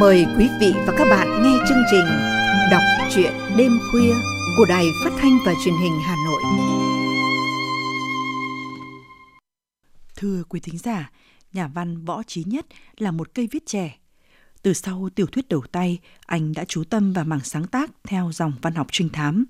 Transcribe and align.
Mời 0.00 0.26
quý 0.38 0.48
vị 0.60 0.72
và 0.86 0.94
các 0.98 1.04
bạn 1.10 1.42
nghe 1.42 1.58
chương 1.68 1.82
trình 1.90 2.06
Đọc 2.70 2.82
truyện 3.14 3.32
đêm 3.56 3.78
khuya 3.90 4.14
của 4.56 4.64
Đài 4.68 4.84
Phát 5.04 5.10
thanh 5.18 5.38
và 5.46 5.52
Truyền 5.64 5.74
hình 5.74 6.00
Hà 6.04 6.16
Nội. 6.26 6.42
Thưa 10.16 10.42
quý 10.48 10.60
thính 10.60 10.78
giả, 10.78 11.10
nhà 11.52 11.68
văn 11.68 12.04
Võ 12.04 12.22
Trí 12.22 12.44
Nhất 12.46 12.66
là 12.98 13.10
một 13.10 13.34
cây 13.34 13.48
viết 13.52 13.66
trẻ. 13.66 13.98
Từ 14.62 14.72
sau 14.72 15.08
tiểu 15.14 15.26
thuyết 15.26 15.48
đầu 15.48 15.62
tay, 15.72 15.98
anh 16.26 16.52
đã 16.52 16.64
chú 16.64 16.84
tâm 16.84 17.12
vào 17.12 17.24
mảng 17.24 17.44
sáng 17.44 17.66
tác 17.66 17.90
theo 18.04 18.32
dòng 18.32 18.52
văn 18.62 18.74
học 18.74 18.86
trinh 18.92 19.08
thám. 19.08 19.44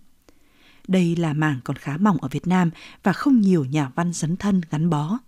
Đây 0.88 1.16
là 1.16 1.32
mảng 1.32 1.60
còn 1.64 1.76
khá 1.76 1.96
mỏng 1.96 2.16
ở 2.16 2.28
Việt 2.28 2.46
Nam 2.46 2.70
và 3.02 3.12
không 3.12 3.40
nhiều 3.40 3.64
nhà 3.64 3.90
văn 3.94 4.12
dấn 4.12 4.36
thân 4.36 4.60
gắn 4.70 4.90
bó. 4.90 5.18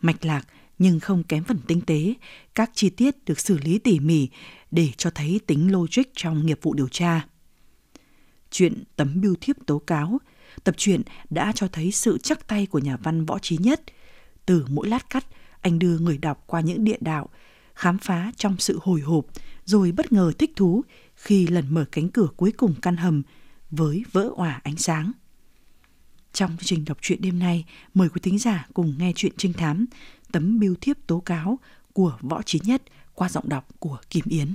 Mạch 0.00 0.24
lạc 0.24 0.46
nhưng 0.78 1.00
không 1.00 1.22
kém 1.22 1.44
phần 1.44 1.58
tinh 1.66 1.80
tế, 1.80 2.14
các 2.54 2.70
chi 2.74 2.90
tiết 2.90 3.24
được 3.24 3.40
xử 3.40 3.58
lý 3.58 3.78
tỉ 3.78 4.00
mỉ 4.00 4.28
để 4.70 4.88
cho 4.96 5.10
thấy 5.10 5.40
tính 5.46 5.72
logic 5.72 6.02
trong 6.16 6.46
nghiệp 6.46 6.58
vụ 6.62 6.74
điều 6.74 6.88
tra. 6.88 7.26
Chuyện 8.50 8.84
tấm 8.96 9.20
bưu 9.20 9.34
thiếp 9.40 9.56
tố 9.66 9.78
cáo, 9.78 10.18
tập 10.64 10.74
truyện 10.78 11.02
đã 11.30 11.52
cho 11.54 11.68
thấy 11.68 11.90
sự 11.90 12.18
chắc 12.18 12.48
tay 12.48 12.66
của 12.66 12.78
nhà 12.78 12.96
văn 12.96 13.26
võ 13.26 13.38
trí 13.38 13.56
nhất. 13.56 13.82
Từ 14.46 14.64
mỗi 14.68 14.88
lát 14.88 15.10
cắt, 15.10 15.26
anh 15.60 15.78
đưa 15.78 15.98
người 15.98 16.18
đọc 16.18 16.44
qua 16.46 16.60
những 16.60 16.84
địa 16.84 16.98
đạo, 17.00 17.28
khám 17.74 17.98
phá 17.98 18.32
trong 18.36 18.56
sự 18.58 18.78
hồi 18.82 19.00
hộp, 19.00 19.26
rồi 19.64 19.92
bất 19.92 20.12
ngờ 20.12 20.32
thích 20.38 20.52
thú 20.56 20.84
khi 21.14 21.46
lần 21.46 21.64
mở 21.68 21.84
cánh 21.92 22.08
cửa 22.08 22.28
cuối 22.36 22.52
cùng 22.52 22.74
căn 22.82 22.96
hầm 22.96 23.22
với 23.70 24.04
vỡ 24.12 24.30
òa 24.36 24.60
ánh 24.62 24.76
sáng. 24.76 25.12
Trong 26.32 26.50
chương 26.50 26.66
trình 26.66 26.84
đọc 26.84 26.98
truyện 27.00 27.20
đêm 27.22 27.38
nay, 27.38 27.64
mời 27.94 28.08
quý 28.08 28.20
thính 28.22 28.38
giả 28.38 28.66
cùng 28.74 28.94
nghe 28.98 29.12
chuyện 29.16 29.32
trinh 29.36 29.52
thám 29.52 29.86
tấm 30.34 30.58
biêu 30.58 30.74
thiếp 30.80 30.96
tố 31.06 31.20
cáo 31.20 31.58
của 31.92 32.18
Võ 32.20 32.42
Trí 32.42 32.60
Nhất 32.64 32.82
qua 33.14 33.28
giọng 33.28 33.48
đọc 33.48 33.66
của 33.78 33.98
Kim 34.10 34.24
Yến. 34.28 34.54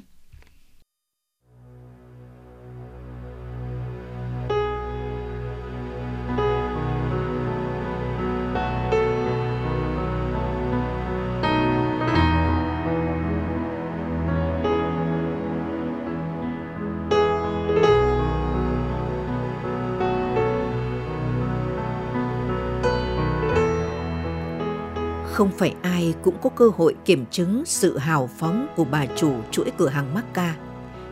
Không 25.40 25.52
phải 25.58 25.73
ai 25.82 26.14
cũng 26.22 26.36
có 26.42 26.50
cơ 26.50 26.70
hội 26.78 26.95
kiểm 27.06 27.26
chứng 27.32 27.64
sự 27.66 27.98
hào 27.98 28.30
phóng 28.38 28.68
của 28.76 28.84
bà 28.84 29.06
chủ 29.16 29.34
chuỗi 29.52 29.72
cửa 29.78 29.88
hàng 29.88 30.14
Macca, 30.14 30.56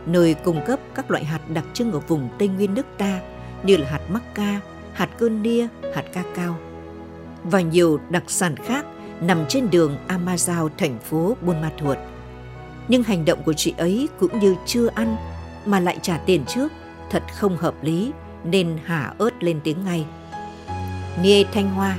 nơi 0.06 0.34
cung 0.34 0.60
cấp 0.66 0.80
các 0.94 1.10
loại 1.10 1.24
hạt 1.24 1.40
đặc 1.48 1.64
trưng 1.74 1.92
ở 1.92 1.98
vùng 1.98 2.28
Tây 2.38 2.48
Nguyên 2.48 2.74
nước 2.74 2.86
ta 2.98 3.20
như 3.62 3.76
là 3.76 3.90
hạt 3.90 4.00
Macca, 4.08 4.60
hạt 4.92 5.08
cơn 5.18 5.42
nia, 5.42 5.66
hạt 5.94 6.04
ca 6.12 6.22
cao 6.34 6.56
và 7.44 7.60
nhiều 7.60 8.00
đặc 8.10 8.22
sản 8.26 8.56
khác 8.56 8.86
nằm 9.20 9.44
trên 9.48 9.70
đường 9.70 9.96
Amazao 10.08 10.68
thành 10.78 10.98
phố 10.98 11.36
Buôn 11.42 11.60
Ma 11.60 11.72
Thuột. 11.78 11.98
Nhưng 12.88 13.02
hành 13.02 13.24
động 13.24 13.42
của 13.42 13.52
chị 13.52 13.74
ấy 13.78 14.08
cũng 14.20 14.40
như 14.40 14.56
chưa 14.66 14.88
ăn 14.94 15.16
mà 15.66 15.80
lại 15.80 15.98
trả 16.02 16.18
tiền 16.18 16.44
trước, 16.46 16.72
thật 17.10 17.22
không 17.34 17.56
hợp 17.56 17.74
lý 17.82 18.12
nên 18.44 18.78
hả 18.84 19.12
ớt 19.18 19.42
lên 19.42 19.60
tiếng 19.64 19.84
ngay. 19.84 20.06
Nia 21.22 21.44
Thanh 21.52 21.70
Hoa, 21.70 21.98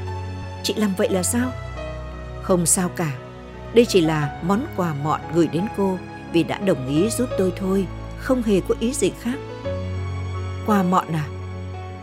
chị 0.64 0.74
làm 0.74 0.94
vậy 0.98 1.10
là 1.10 1.24
sao? 1.24 1.52
Không 2.50 2.66
sao 2.66 2.90
cả, 2.90 3.18
đây 3.74 3.86
chỉ 3.86 4.02
là 4.02 4.42
món 4.46 4.66
quà 4.76 4.94
mọn 4.94 5.22
gửi 5.34 5.48
đến 5.48 5.64
cô 5.78 5.98
vì 6.34 6.44
đã 6.44 6.60
đồng 6.60 6.88
ý 6.88 7.10
giúp 7.10 7.30
tôi 7.38 7.54
thôi, 7.58 7.88
không 8.18 8.44
hề 8.44 8.62
có 8.68 8.76
ý 8.80 8.94
gì 8.94 9.12
khác. 9.20 9.40
Quà 10.66 10.84
mọn 10.84 11.08
à? 11.08 11.28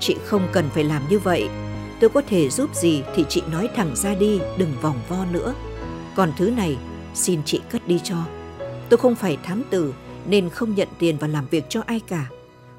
Chị 0.01 0.17
không 0.25 0.49
cần 0.53 0.69
phải 0.75 0.85
làm 0.85 1.03
như 1.11 1.19
vậy. 1.19 1.49
Tôi 2.01 2.11
có 2.11 2.23
thể 2.29 2.51
giúp 2.51 2.75
gì 2.75 3.03
thì 3.15 3.25
chị 3.29 3.43
nói 3.53 3.69
thẳng 3.77 3.97
ra 3.97 4.15
đi, 4.15 4.41
đừng 4.59 4.73
vòng 4.81 5.01
vo 5.09 5.25
nữa. 5.33 5.55
Còn 6.17 6.33
thứ 6.39 6.51
này, 6.51 6.77
xin 7.15 7.41
chị 7.45 7.61
cất 7.71 7.89
đi 7.89 8.01
cho. 8.05 8.17
Tôi 8.89 8.99
không 8.99 9.15
phải 9.15 9.37
thám 9.43 9.63
tử 9.71 9.95
nên 10.27 10.49
không 10.49 10.75
nhận 10.75 10.89
tiền 10.99 11.17
và 11.21 11.29
làm 11.29 11.47
việc 11.51 11.65
cho 11.69 11.83
ai 11.87 12.01
cả. 12.01 12.27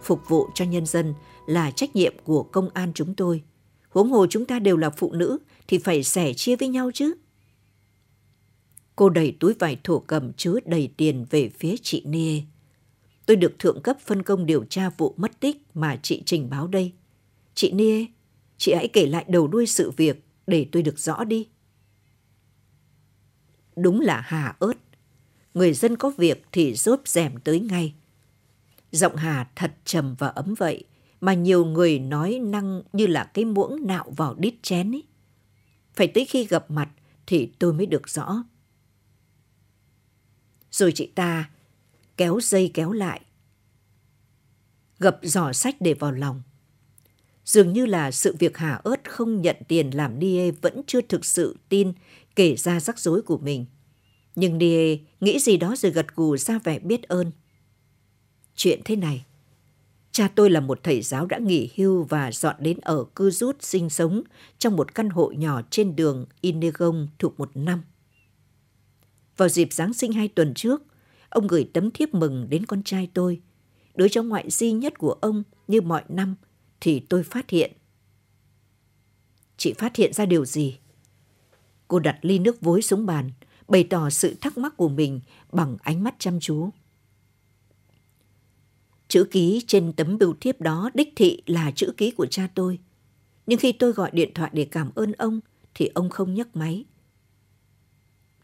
Phục 0.04 0.22
vụ 0.28 0.50
cho 0.54 0.66
nhân 0.66 0.86
dân 0.86 1.14
là 1.46 1.72
trách 1.72 1.96
nhiệm 1.96 2.14
của 2.24 2.44
công 2.44 2.70
an 2.74 2.92
chúng 2.96 3.14
tôi. 3.16 3.42
Huống 3.90 4.12
hồ 4.12 4.26
chúng 4.30 4.46
ta 4.46 4.60
đều 4.60 4.78
là 4.78 4.90
phụ 4.90 5.12
nữ 5.14 5.38
thì 5.68 5.78
phải 5.78 6.04
sẻ 6.04 6.34
chia 6.34 6.56
với 6.56 6.68
nhau 6.68 6.92
chứ. 6.94 7.14
Cô 8.98 9.10
đẩy 9.10 9.36
túi 9.40 9.54
vải 9.54 9.80
thổ 9.84 10.00
cầm 10.00 10.34
chứa 10.34 10.56
đầy 10.66 10.90
tiền 10.98 11.26
về 11.30 11.50
phía 11.50 11.76
chị 11.82 12.04
Nie. 12.06 12.42
Tôi 13.26 13.38
được 13.38 13.60
thượng 13.60 13.82
cấp 13.82 13.98
phân 14.00 14.24
công 14.24 14.46
điều 14.46 14.64
tra 14.64 14.90
vụ 14.90 15.14
mất 15.18 15.40
tích 15.40 15.66
mà 15.74 16.00
chị 16.04 16.24
trình 16.26 16.50
báo 16.50 16.68
đây. 16.68 16.94
Chị 17.54 17.72
Nie, 17.72 18.06
chị 18.58 18.74
hãy 18.74 18.88
kể 18.88 19.06
lại 19.06 19.26
đầu 19.28 19.48
đuôi 19.48 19.68
sự 19.68 19.92
việc 19.92 20.24
để 20.48 20.68
tôi 20.72 20.84
được 20.84 21.00
rõ 21.00 21.24
đi. 21.24 21.48
Đúng 23.76 24.02
là 24.02 24.22
Hà 24.26 24.56
ớt. 24.60 24.74
Người 25.54 25.74
dân 25.74 25.96
có 25.96 26.12
việc 26.18 26.46
thì 26.52 26.74
rốp 26.74 27.02
rèm 27.06 27.40
tới 27.40 27.60
ngay. 27.60 27.94
Giọng 28.92 29.16
Hà 29.16 29.50
thật 29.56 29.74
trầm 29.86 30.16
và 30.20 30.28
ấm 30.28 30.54
vậy, 30.58 30.84
mà 31.22 31.34
nhiều 31.34 31.66
người 31.66 32.00
nói 32.00 32.40
năng 32.40 32.82
như 32.94 33.08
là 33.08 33.24
cái 33.24 33.46
muỗng 33.46 33.88
nạo 33.88 34.06
vào 34.18 34.36
đít 34.36 34.54
chén 34.62 34.96
ấy. 34.96 35.04
Phải 35.94 36.08
tới 36.08 36.26
khi 36.26 36.46
gặp 36.46 36.72
mặt 36.72 36.90
thì 37.28 37.52
tôi 37.60 37.74
mới 37.74 37.86
được 37.86 38.10
rõ. 38.10 38.44
Rồi 40.78 40.92
chị 40.92 41.10
ta 41.16 41.50
kéo 42.18 42.40
dây 42.42 42.72
kéo 42.74 42.92
lại. 42.92 43.22
Gập 45.00 45.20
giỏ 45.24 45.54
sách 45.54 45.76
để 45.80 45.94
vào 45.94 46.12
lòng. 46.12 46.42
Dường 47.46 47.74
như 47.74 47.86
là 47.86 48.12
sự 48.12 48.36
việc 48.40 48.58
Hà 48.58 48.74
ớt 48.74 49.10
không 49.10 49.42
nhận 49.42 49.56
tiền 49.68 49.90
làm 49.90 50.20
Nie 50.20 50.52
vẫn 50.52 50.82
chưa 50.88 51.02
thực 51.02 51.26
sự 51.26 51.58
tin 51.70 51.94
kể 52.36 52.56
ra 52.56 52.80
rắc 52.80 53.00
rối 53.00 53.22
của 53.22 53.38
mình. 53.38 53.66
Nhưng 54.36 54.58
Nie 54.58 54.98
nghĩ 55.22 55.40
gì 55.40 55.58
đó 55.58 55.76
rồi 55.78 55.92
gật 55.92 56.16
gù 56.16 56.38
ra 56.38 56.60
vẻ 56.64 56.80
biết 56.80 57.04
ơn. 57.04 57.32
Chuyện 58.56 58.82
thế 58.86 58.96
này, 58.96 59.26
cha 60.12 60.30
tôi 60.36 60.50
là 60.50 60.60
một 60.60 60.80
thầy 60.84 61.02
giáo 61.02 61.26
đã 61.26 61.38
nghỉ 61.38 61.70
hưu 61.76 62.04
và 62.04 62.32
dọn 62.32 62.56
đến 62.60 62.78
ở 62.82 63.06
cư 63.16 63.32
rút 63.32 63.64
sinh 63.64 63.90
sống 63.90 64.22
trong 64.58 64.76
một 64.76 64.96
căn 64.96 65.10
hộ 65.10 65.32
nhỏ 65.32 65.62
trên 65.70 65.96
đường 65.96 66.26
Inegong 66.42 67.08
thuộc 67.20 67.40
một 67.40 67.52
năm. 67.58 67.84
Vào 69.38 69.50
dịp 69.50 69.74
Giáng 69.74 69.94
sinh 69.94 70.12
hai 70.12 70.28
tuần 70.28 70.54
trước, 70.54 70.84
ông 71.30 71.48
gửi 71.48 71.70
tấm 71.74 71.92
thiếp 71.92 72.14
mừng 72.14 72.50
đến 72.50 72.66
con 72.66 72.84
trai 72.84 73.10
tôi. 73.14 73.42
Đứa 73.96 74.08
cháu 74.08 74.24
ngoại 74.24 74.50
duy 74.50 74.72
nhất 74.72 74.98
của 74.98 75.12
ông 75.12 75.44
như 75.68 75.82
mọi 75.82 76.04
năm 76.10 76.36
thì 76.82 77.00
tôi 77.00 77.24
phát 77.24 77.50
hiện. 77.50 77.72
Chị 79.58 79.74
phát 79.74 79.96
hiện 79.96 80.14
ra 80.14 80.26
điều 80.26 80.46
gì? 80.46 80.78
Cô 81.88 82.00
đặt 82.00 82.20
ly 82.22 82.40
nước 82.40 82.62
vối 82.62 82.82
xuống 82.82 83.06
bàn, 83.06 83.32
bày 83.68 83.84
tỏ 83.84 84.10
sự 84.10 84.36
thắc 84.42 84.58
mắc 84.58 84.78
của 84.78 84.90
mình 84.90 85.20
bằng 85.52 85.78
ánh 85.82 86.04
mắt 86.04 86.16
chăm 86.20 86.40
chú. 86.40 86.70
Chữ 89.08 89.24
ký 89.32 89.64
trên 89.68 89.94
tấm 89.94 90.18
bưu 90.18 90.36
thiếp 90.42 90.62
đó 90.62 90.90
đích 90.94 91.14
thị 91.16 91.42
là 91.46 91.72
chữ 91.72 91.94
ký 91.98 92.12
của 92.12 92.26
cha 92.26 92.50
tôi. 92.56 92.80
Nhưng 93.46 93.60
khi 93.60 93.72
tôi 93.72 93.92
gọi 93.92 94.12
điện 94.14 94.32
thoại 94.34 94.52
để 94.54 94.66
cảm 94.66 94.92
ơn 94.96 95.12
ông 95.12 95.40
thì 95.76 95.90
ông 95.94 96.10
không 96.10 96.34
nhấc 96.34 96.56
máy. 96.56 96.86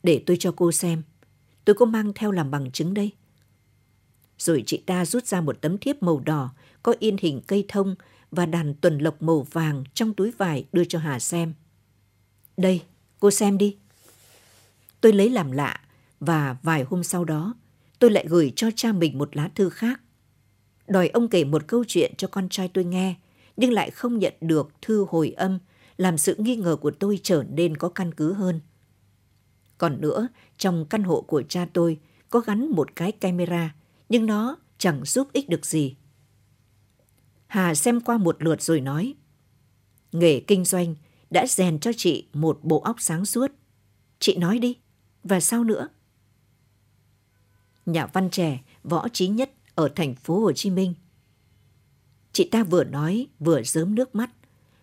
Để 0.03 0.23
tôi 0.25 0.37
cho 0.39 0.53
cô 0.55 0.71
xem. 0.71 1.01
Tôi 1.65 1.73
có 1.73 1.85
mang 1.85 2.11
theo 2.15 2.31
làm 2.31 2.51
bằng 2.51 2.71
chứng 2.71 2.93
đây. 2.93 3.11
Rồi 4.37 4.63
chị 4.65 4.83
ta 4.85 5.05
rút 5.05 5.25
ra 5.25 5.41
một 5.41 5.61
tấm 5.61 5.77
thiếp 5.77 6.03
màu 6.03 6.19
đỏ 6.19 6.49
có 6.83 6.95
in 6.99 7.15
hình 7.19 7.41
cây 7.47 7.65
thông 7.67 7.95
và 8.31 8.45
đàn 8.45 8.73
tuần 8.73 8.97
lộc 8.97 9.21
màu 9.21 9.47
vàng 9.51 9.83
trong 9.93 10.13
túi 10.13 10.31
vải 10.31 10.65
đưa 10.73 10.85
cho 10.85 10.99
Hà 10.99 11.19
xem. 11.19 11.53
Đây, 12.57 12.81
cô 13.19 13.31
xem 13.31 13.57
đi. 13.57 13.77
Tôi 15.01 15.13
lấy 15.13 15.29
làm 15.29 15.51
lạ 15.51 15.81
và 16.19 16.55
vài 16.63 16.83
hôm 16.83 17.03
sau 17.03 17.25
đó 17.25 17.53
tôi 17.99 18.11
lại 18.11 18.25
gửi 18.29 18.53
cho 18.55 18.69
cha 18.75 18.91
mình 18.91 19.17
một 19.17 19.35
lá 19.35 19.49
thư 19.55 19.69
khác. 19.69 20.01
Đòi 20.87 21.07
ông 21.07 21.27
kể 21.29 21.43
một 21.43 21.67
câu 21.67 21.83
chuyện 21.87 22.13
cho 22.17 22.27
con 22.27 22.49
trai 22.49 22.67
tôi 22.67 22.83
nghe 22.83 23.15
nhưng 23.57 23.71
lại 23.71 23.91
không 23.91 24.19
nhận 24.19 24.33
được 24.41 24.69
thư 24.81 25.05
hồi 25.09 25.31
âm 25.31 25.59
làm 25.97 26.17
sự 26.17 26.35
nghi 26.37 26.55
ngờ 26.55 26.75
của 26.75 26.91
tôi 26.91 27.19
trở 27.23 27.43
nên 27.49 27.77
có 27.77 27.89
căn 27.89 28.13
cứ 28.13 28.33
hơn. 28.33 28.59
Còn 29.77 30.01
nữa, 30.01 30.27
trong 30.57 30.85
căn 30.85 31.03
hộ 31.03 31.21
của 31.21 31.43
cha 31.49 31.67
tôi 31.73 31.99
có 32.29 32.39
gắn 32.39 32.67
một 32.67 32.95
cái 32.95 33.11
camera, 33.11 33.75
nhưng 34.09 34.25
nó 34.25 34.57
chẳng 34.77 35.05
giúp 35.05 35.27
ích 35.33 35.49
được 35.49 35.65
gì. 35.65 35.95
Hà 37.47 37.75
xem 37.75 38.01
qua 38.01 38.17
một 38.17 38.43
lượt 38.43 38.61
rồi 38.61 38.81
nói, 38.81 39.15
nghề 40.11 40.39
kinh 40.39 40.65
doanh 40.65 40.95
đã 41.29 41.47
rèn 41.47 41.79
cho 41.79 41.91
chị 41.97 42.27
một 42.33 42.59
bộ 42.63 42.79
óc 42.79 42.95
sáng 42.99 43.25
suốt. 43.25 43.51
Chị 44.19 44.37
nói 44.37 44.59
đi, 44.59 44.77
và 45.23 45.39
sao 45.39 45.63
nữa? 45.63 45.87
Nhà 47.85 48.05
văn 48.05 48.29
trẻ 48.29 48.63
Võ 48.83 49.07
Trí 49.09 49.27
Nhất 49.27 49.51
ở 49.75 49.89
thành 49.95 50.15
phố 50.15 50.39
Hồ 50.39 50.51
Chí 50.51 50.69
Minh. 50.69 50.93
Chị 52.31 52.49
ta 52.51 52.63
vừa 52.63 52.83
nói 52.83 53.27
vừa 53.39 53.63
rớm 53.63 53.95
nước 53.95 54.15
mắt, 54.15 54.29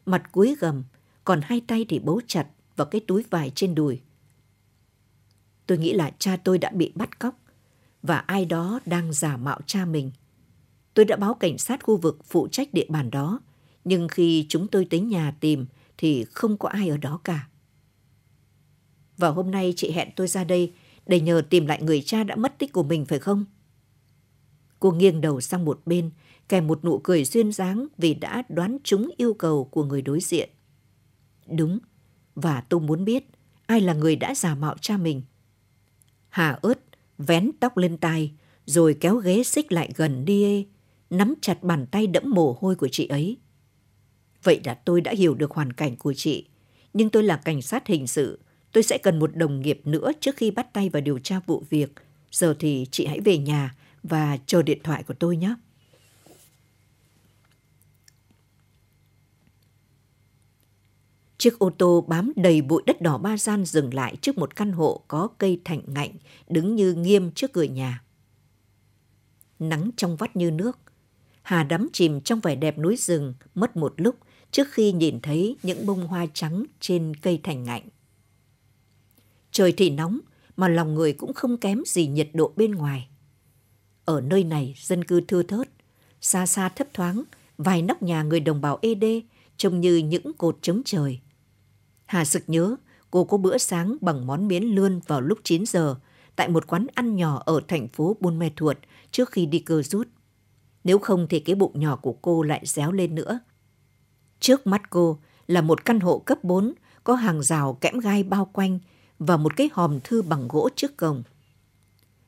mặt 0.07 0.33
cúi 0.33 0.57
gầm, 0.61 0.85
còn 1.25 1.41
hai 1.43 1.61
tay 1.61 1.87
thì 1.89 1.99
bấu 1.99 2.21
chặt 2.27 2.47
vào 2.77 2.87
cái 2.87 3.01
túi 3.07 3.25
vải 3.31 3.53
trên 3.55 3.75
đùi. 3.75 4.01
Tôi 5.71 5.79
nghĩ 5.79 5.93
là 5.93 6.11
cha 6.19 6.37
tôi 6.37 6.59
đã 6.59 6.71
bị 6.71 6.93
bắt 6.95 7.19
cóc 7.19 7.35
và 8.03 8.19
ai 8.19 8.45
đó 8.45 8.81
đang 8.87 9.13
giả 9.13 9.37
mạo 9.37 9.61
cha 9.67 9.85
mình. 9.85 10.11
Tôi 10.95 11.05
đã 11.05 11.17
báo 11.17 11.35
cảnh 11.35 11.59
sát 11.59 11.83
khu 11.83 11.97
vực 11.97 12.19
phụ 12.25 12.49
trách 12.49 12.75
địa 12.75 12.87
bàn 12.89 13.11
đó, 13.11 13.41
nhưng 13.85 14.09
khi 14.09 14.47
chúng 14.49 14.69
tôi 14.69 14.87
tới 14.91 15.01
nhà 15.01 15.35
tìm 15.41 15.67
thì 15.99 16.25
không 16.25 16.57
có 16.57 16.69
ai 16.69 16.89
ở 16.89 16.97
đó 16.97 17.21
cả. 17.25 17.49
Và 19.17 19.29
hôm 19.29 19.51
nay 19.51 19.75
chị 19.77 19.91
hẹn 19.91 20.09
tôi 20.17 20.27
ra 20.27 20.45
đây 20.45 20.73
để 21.07 21.21
nhờ 21.21 21.43
tìm 21.51 21.67
lại 21.67 21.83
người 21.83 22.03
cha 22.03 22.25
đã 22.25 22.37
mất 22.37 22.59
tích 22.59 22.73
của 22.73 22.83
mình 22.83 23.05
phải 23.07 23.19
không? 23.19 23.45
Cô 24.81 24.91
nghiêng 24.91 25.21
đầu 25.21 25.41
sang 25.41 25.65
một 25.65 25.81
bên, 25.87 26.11
kèm 26.49 26.67
một 26.67 26.85
nụ 26.85 26.99
cười 26.99 27.25
duyên 27.25 27.53
dáng 27.53 27.87
vì 27.99 28.15
đã 28.15 28.43
đoán 28.49 28.79
trúng 28.85 29.11
yêu 29.17 29.35
cầu 29.35 29.65
của 29.65 29.85
người 29.85 30.03
đối 30.03 30.21
diện. 30.21 30.51
Đúng, 31.47 31.79
và 32.35 32.61
tôi 32.61 32.81
muốn 32.81 33.05
biết 33.05 33.25
ai 33.67 33.81
là 33.81 33.95
người 33.95 34.17
đã 34.17 34.35
giả 34.35 34.55
mạo 34.55 34.77
cha 34.81 34.97
mình. 34.97 35.23
Hà 36.31 36.59
ớt 36.63 36.81
vén 37.19 37.51
tóc 37.61 37.77
lên 37.77 37.97
tai, 37.97 38.33
rồi 38.67 38.97
kéo 39.01 39.17
ghế 39.17 39.43
xích 39.43 39.73
lại 39.73 39.91
gần 39.97 40.25
đi 40.25 40.67
nắm 41.11 41.35
chặt 41.43 41.63
bàn 41.63 41.87
tay 41.87 42.07
đẫm 42.07 42.31
mồ 42.31 42.57
hôi 42.61 42.75
của 42.75 42.89
chị 42.89 43.07
ấy. 43.07 43.39
Vậy 44.43 44.61
là 44.65 44.75
tôi 44.75 45.01
đã 45.01 45.13
hiểu 45.13 45.35
được 45.35 45.51
hoàn 45.51 45.73
cảnh 45.73 45.97
của 45.97 46.15
chị. 46.15 46.47
Nhưng 46.93 47.11
tôi 47.11 47.23
là 47.23 47.37
cảnh 47.37 47.63
sát 47.63 47.87
hình 47.87 48.07
sự. 48.07 48.41
Tôi 48.73 48.83
sẽ 48.83 48.99
cần 48.99 49.19
một 49.19 49.37
đồng 49.37 49.61
nghiệp 49.61 49.81
nữa 49.85 50.13
trước 50.21 50.37
khi 50.37 50.51
bắt 50.51 50.73
tay 50.73 50.89
vào 50.89 51.01
điều 51.01 51.19
tra 51.19 51.41
vụ 51.47 51.65
việc. 51.71 51.93
Giờ 52.31 52.55
thì 52.59 52.87
chị 52.91 53.07
hãy 53.07 53.21
về 53.21 53.39
nhà 53.39 53.75
và 54.03 54.39
chờ 54.47 54.63
điện 54.63 54.79
thoại 54.85 55.03
của 55.03 55.15
tôi 55.15 55.37
nhé. 55.37 55.55
Chiếc 61.41 61.59
ô 61.59 61.71
tô 61.71 62.05
bám 62.09 62.33
đầy 62.37 62.63
bụi 62.63 62.83
đất 62.87 63.01
đỏ 63.01 63.19
ba 63.19 63.37
gian 63.37 63.65
dừng 63.65 63.95
lại 63.95 64.17
trước 64.17 64.39
một 64.39 64.57
căn 64.57 64.73
hộ 64.73 65.01
có 65.09 65.29
cây 65.39 65.61
thành 65.65 65.83
ngạnh 65.87 66.11
đứng 66.49 66.77
như 66.77 66.95
nghiêm 66.95 67.31
trước 67.33 67.53
cửa 67.53 67.63
nhà. 67.63 68.03
Nắng 69.59 69.91
trong 69.97 70.17
vắt 70.17 70.37
như 70.37 70.51
nước. 70.51 70.79
Hà 71.43 71.63
đắm 71.63 71.89
chìm 71.93 72.21
trong 72.21 72.41
vẻ 72.41 72.55
đẹp 72.55 72.79
núi 72.79 72.97
rừng 72.97 73.35
mất 73.55 73.77
một 73.77 73.95
lúc 73.97 74.17
trước 74.51 74.69
khi 74.71 74.93
nhìn 74.93 75.21
thấy 75.21 75.57
những 75.63 75.87
bông 75.87 76.07
hoa 76.07 76.27
trắng 76.35 76.65
trên 76.81 77.15
cây 77.17 77.41
thành 77.43 77.65
ngạnh. 77.65 77.89
Trời 79.53 79.73
thì 79.77 79.91
nóng 79.91 80.19
mà 80.57 80.69
lòng 80.69 80.95
người 80.95 81.13
cũng 81.13 81.33
không 81.33 81.57
kém 81.57 81.83
gì 81.87 82.07
nhiệt 82.07 82.29
độ 82.33 82.53
bên 82.57 82.71
ngoài. 82.71 83.09
Ở 84.05 84.21
nơi 84.21 84.45
này 84.45 84.75
dân 84.79 85.05
cư 85.05 85.21
thưa 85.21 85.43
thớt, 85.43 85.69
xa 86.21 86.47
xa 86.47 86.69
thấp 86.69 86.87
thoáng, 86.95 87.23
vài 87.59 87.83
nóc 87.83 88.03
nhà 88.03 88.23
người 88.23 88.41
đồng 88.41 88.61
bào 88.61 88.79
ED 88.83 89.05
trông 89.57 89.81
như 89.81 89.97
những 89.97 90.33
cột 90.33 90.59
trống 90.63 90.83
trời. 90.85 91.21
Hà 92.11 92.25
sực 92.25 92.43
nhớ 92.47 92.77
cô 93.11 93.25
có 93.25 93.37
bữa 93.37 93.59
sáng 93.59 93.97
bằng 94.01 94.27
món 94.27 94.49
miến 94.49 94.63
lươn 94.63 95.01
vào 95.07 95.21
lúc 95.21 95.39
9 95.45 95.67
giờ 95.67 95.97
tại 96.37 96.49
một 96.49 96.67
quán 96.67 96.87
ăn 96.95 97.17
nhỏ 97.17 97.43
ở 97.47 97.61
thành 97.69 97.89
phố 97.89 98.17
Buôn 98.21 98.39
Mê 98.39 98.51
Thuột 98.57 98.77
trước 99.11 99.31
khi 99.31 99.47
đi 99.47 99.59
cơ 99.59 99.83
rút. 99.83 100.09
Nếu 100.85 100.99
không 100.99 101.27
thì 101.31 101.41
cái 101.41 101.55
bụng 101.55 101.81
nhỏ 101.81 101.97
của 101.97 102.13
cô 102.13 102.43
lại 102.43 102.63
réo 102.65 102.93
lên 102.93 103.15
nữa. 103.15 103.41
Trước 104.41 104.67
mắt 104.67 104.91
cô 104.91 105.19
là 105.47 105.61
một 105.61 105.85
căn 105.85 106.01
hộ 106.01 106.19
cấp 106.19 106.45
4 106.45 106.73
có 107.05 107.15
hàng 107.15 107.43
rào 107.43 107.79
kẽm 107.81 107.99
gai 107.99 108.23
bao 108.23 108.45
quanh 108.45 108.79
và 109.19 109.37
một 109.37 109.57
cái 109.57 109.71
hòm 109.73 110.01
thư 110.05 110.23
bằng 110.23 110.49
gỗ 110.49 110.69
trước 110.77 110.97
cổng. 110.97 111.23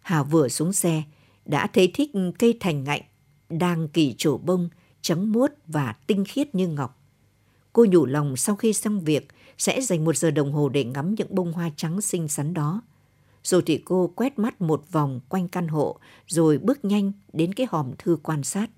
Hà 0.01 0.23
vừa 0.23 0.49
xuống 0.49 0.73
xe, 0.73 1.03
đã 1.45 1.67
thấy 1.67 1.91
thích 1.95 2.11
cây 2.39 2.57
thành 2.61 2.85
ngạnh, 2.85 3.03
đang 3.49 3.89
kỳ 3.89 4.15
trổ 4.19 4.39
bông, 4.39 4.69
trắng 5.01 5.33
muốt 5.33 5.51
và 5.67 5.95
tinh 6.07 6.25
khiết 6.25 6.55
như 6.55 6.69
ngọc. 6.69 6.99
Cô 7.73 7.87
nhủ 7.91 8.07
lòng 8.07 8.37
sau 8.37 8.57
khi 8.57 8.73
xong 8.73 9.01
việc 9.01 9.29
sẽ 9.63 9.81
dành 9.81 10.05
một 10.05 10.17
giờ 10.17 10.31
đồng 10.31 10.53
hồ 10.53 10.69
để 10.69 10.85
ngắm 10.85 11.15
những 11.15 11.35
bông 11.35 11.53
hoa 11.53 11.71
trắng 11.77 12.01
xinh 12.01 12.29
xắn 12.29 12.55
đó. 12.55 12.83
Rồi 13.43 13.63
thì 13.67 13.83
cô 13.85 14.13
quét 14.17 14.39
mắt 14.39 14.61
một 14.61 14.85
vòng 14.93 15.21
quanh 15.29 15.49
căn 15.49 15.69
hộ, 15.69 15.99
rồi 16.27 16.59
bước 16.59 16.85
nhanh 16.85 17.13
đến 17.33 17.55
cái 17.55 17.67
hòm 17.71 17.93
thư 17.99 18.19
quan 18.23 18.43
sát. 18.43 18.71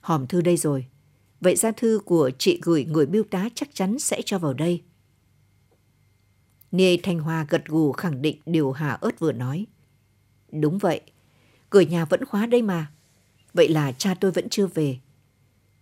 Hòm 0.00 0.26
thư 0.26 0.40
đây 0.40 0.56
rồi. 0.56 0.86
Vậy 1.40 1.56
gia 1.56 1.72
thư 1.72 2.00
của 2.04 2.30
chị 2.38 2.60
gửi 2.62 2.84
người 2.84 3.06
biêu 3.06 3.22
tá 3.30 3.48
chắc 3.54 3.68
chắn 3.74 3.98
sẽ 3.98 4.22
cho 4.24 4.38
vào 4.38 4.52
đây. 4.52 4.82
nê 6.72 6.96
Thanh 7.02 7.18
Hoa 7.18 7.46
gật 7.48 7.64
gù 7.66 7.92
khẳng 7.92 8.22
định 8.22 8.38
điều 8.46 8.72
Hà 8.72 8.90
ớt 8.90 9.18
vừa 9.18 9.32
nói. 9.32 9.66
Đúng 10.52 10.78
vậy, 10.78 11.00
cửa 11.70 11.80
nhà 11.80 12.04
vẫn 12.04 12.24
khóa 12.24 12.46
đây 12.46 12.62
mà. 12.62 12.92
Vậy 13.54 13.68
là 13.68 13.92
cha 13.92 14.14
tôi 14.20 14.30
vẫn 14.30 14.48
chưa 14.48 14.66
về. 14.66 14.98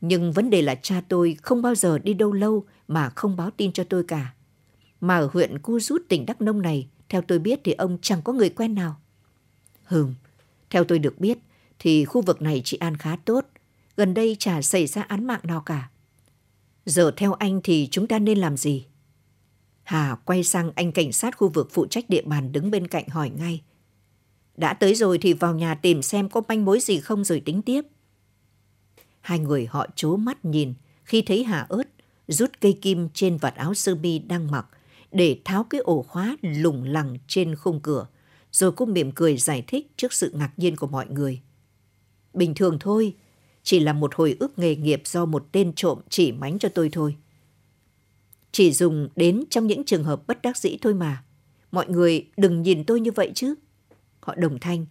Nhưng 0.02 0.32
vấn 0.32 0.50
đề 0.50 0.62
là 0.62 0.74
cha 0.74 1.02
tôi 1.08 1.36
không 1.42 1.62
bao 1.62 1.74
giờ 1.74 1.98
đi 1.98 2.14
đâu 2.14 2.32
lâu 2.32 2.64
mà 2.88 3.10
không 3.10 3.36
báo 3.36 3.50
tin 3.56 3.72
cho 3.72 3.84
tôi 3.84 4.04
cả. 4.04 4.34
Mà 5.00 5.18
ở 5.18 5.30
huyện 5.32 5.58
Cu 5.58 5.80
Rút 5.80 6.02
tỉnh 6.08 6.26
Đắk 6.26 6.40
Nông 6.40 6.62
này, 6.62 6.88
theo 7.08 7.22
tôi 7.22 7.38
biết 7.38 7.60
thì 7.64 7.72
ông 7.72 7.98
chẳng 8.02 8.22
có 8.22 8.32
người 8.32 8.48
quen 8.48 8.74
nào. 8.74 9.00
Hừm, 9.84 10.14
theo 10.70 10.84
tôi 10.84 10.98
được 10.98 11.18
biết 11.18 11.38
thì 11.78 12.04
khu 12.04 12.22
vực 12.22 12.42
này 12.42 12.62
chị 12.64 12.76
an 12.76 12.96
khá 12.96 13.16
tốt. 13.24 13.46
Gần 13.96 14.14
đây 14.14 14.36
chả 14.38 14.62
xảy 14.62 14.86
ra 14.86 15.02
án 15.02 15.26
mạng 15.26 15.40
nào 15.42 15.60
cả. 15.60 15.90
Giờ 16.86 17.12
theo 17.16 17.32
anh 17.32 17.60
thì 17.64 17.88
chúng 17.90 18.06
ta 18.06 18.18
nên 18.18 18.38
làm 18.38 18.56
gì? 18.56 18.86
Hà 19.82 20.16
quay 20.24 20.44
sang 20.44 20.72
anh 20.74 20.92
cảnh 20.92 21.12
sát 21.12 21.36
khu 21.36 21.48
vực 21.48 21.68
phụ 21.72 21.86
trách 21.86 22.08
địa 22.08 22.22
bàn 22.22 22.52
đứng 22.52 22.70
bên 22.70 22.88
cạnh 22.88 23.08
hỏi 23.08 23.30
ngay. 23.30 23.62
Đã 24.56 24.74
tới 24.74 24.94
rồi 24.94 25.18
thì 25.18 25.32
vào 25.32 25.54
nhà 25.54 25.74
tìm 25.74 26.02
xem 26.02 26.28
có 26.28 26.42
manh 26.48 26.64
mối 26.64 26.80
gì 26.80 27.00
không 27.00 27.24
rồi 27.24 27.40
tính 27.40 27.62
tiếp. 27.62 27.84
Hai 29.22 29.38
người 29.38 29.66
họ 29.66 29.86
chố 29.94 30.16
mắt 30.16 30.44
nhìn 30.44 30.74
khi 31.04 31.22
thấy 31.22 31.44
Hà 31.44 31.66
ớt 31.68 31.82
rút 32.28 32.50
cây 32.60 32.78
kim 32.82 33.08
trên 33.14 33.36
vạt 33.36 33.54
áo 33.54 33.74
sơ 33.74 33.94
mi 33.94 34.18
đang 34.18 34.50
mặc 34.50 34.66
để 35.12 35.40
tháo 35.44 35.64
cái 35.64 35.80
ổ 35.80 36.02
khóa 36.02 36.36
lủng 36.42 36.84
lẳng 36.84 37.18
trên 37.26 37.54
khung 37.54 37.80
cửa. 37.80 38.06
Rồi 38.52 38.72
cô 38.72 38.86
mỉm 38.86 39.12
cười 39.12 39.36
giải 39.36 39.64
thích 39.66 39.92
trước 39.96 40.12
sự 40.12 40.30
ngạc 40.34 40.52
nhiên 40.56 40.76
của 40.76 40.86
mọi 40.86 41.06
người. 41.08 41.40
Bình 42.34 42.54
thường 42.54 42.78
thôi, 42.80 43.14
chỉ 43.62 43.80
là 43.80 43.92
một 43.92 44.14
hồi 44.14 44.36
ức 44.40 44.58
nghề 44.58 44.76
nghiệp 44.76 45.02
do 45.04 45.24
một 45.24 45.48
tên 45.52 45.72
trộm 45.76 45.98
chỉ 46.08 46.32
mánh 46.32 46.58
cho 46.58 46.68
tôi 46.68 46.88
thôi. 46.92 47.16
Chỉ 48.52 48.72
dùng 48.72 49.08
đến 49.16 49.44
trong 49.50 49.66
những 49.66 49.84
trường 49.84 50.04
hợp 50.04 50.26
bất 50.26 50.42
đắc 50.42 50.56
dĩ 50.56 50.76
thôi 50.80 50.94
mà. 50.94 51.24
Mọi 51.72 51.88
người 51.88 52.26
đừng 52.36 52.62
nhìn 52.62 52.84
tôi 52.84 53.00
như 53.00 53.10
vậy 53.10 53.32
chứ. 53.34 53.54
Họ 54.20 54.34
đồng 54.34 54.58
thanh. 54.58 54.86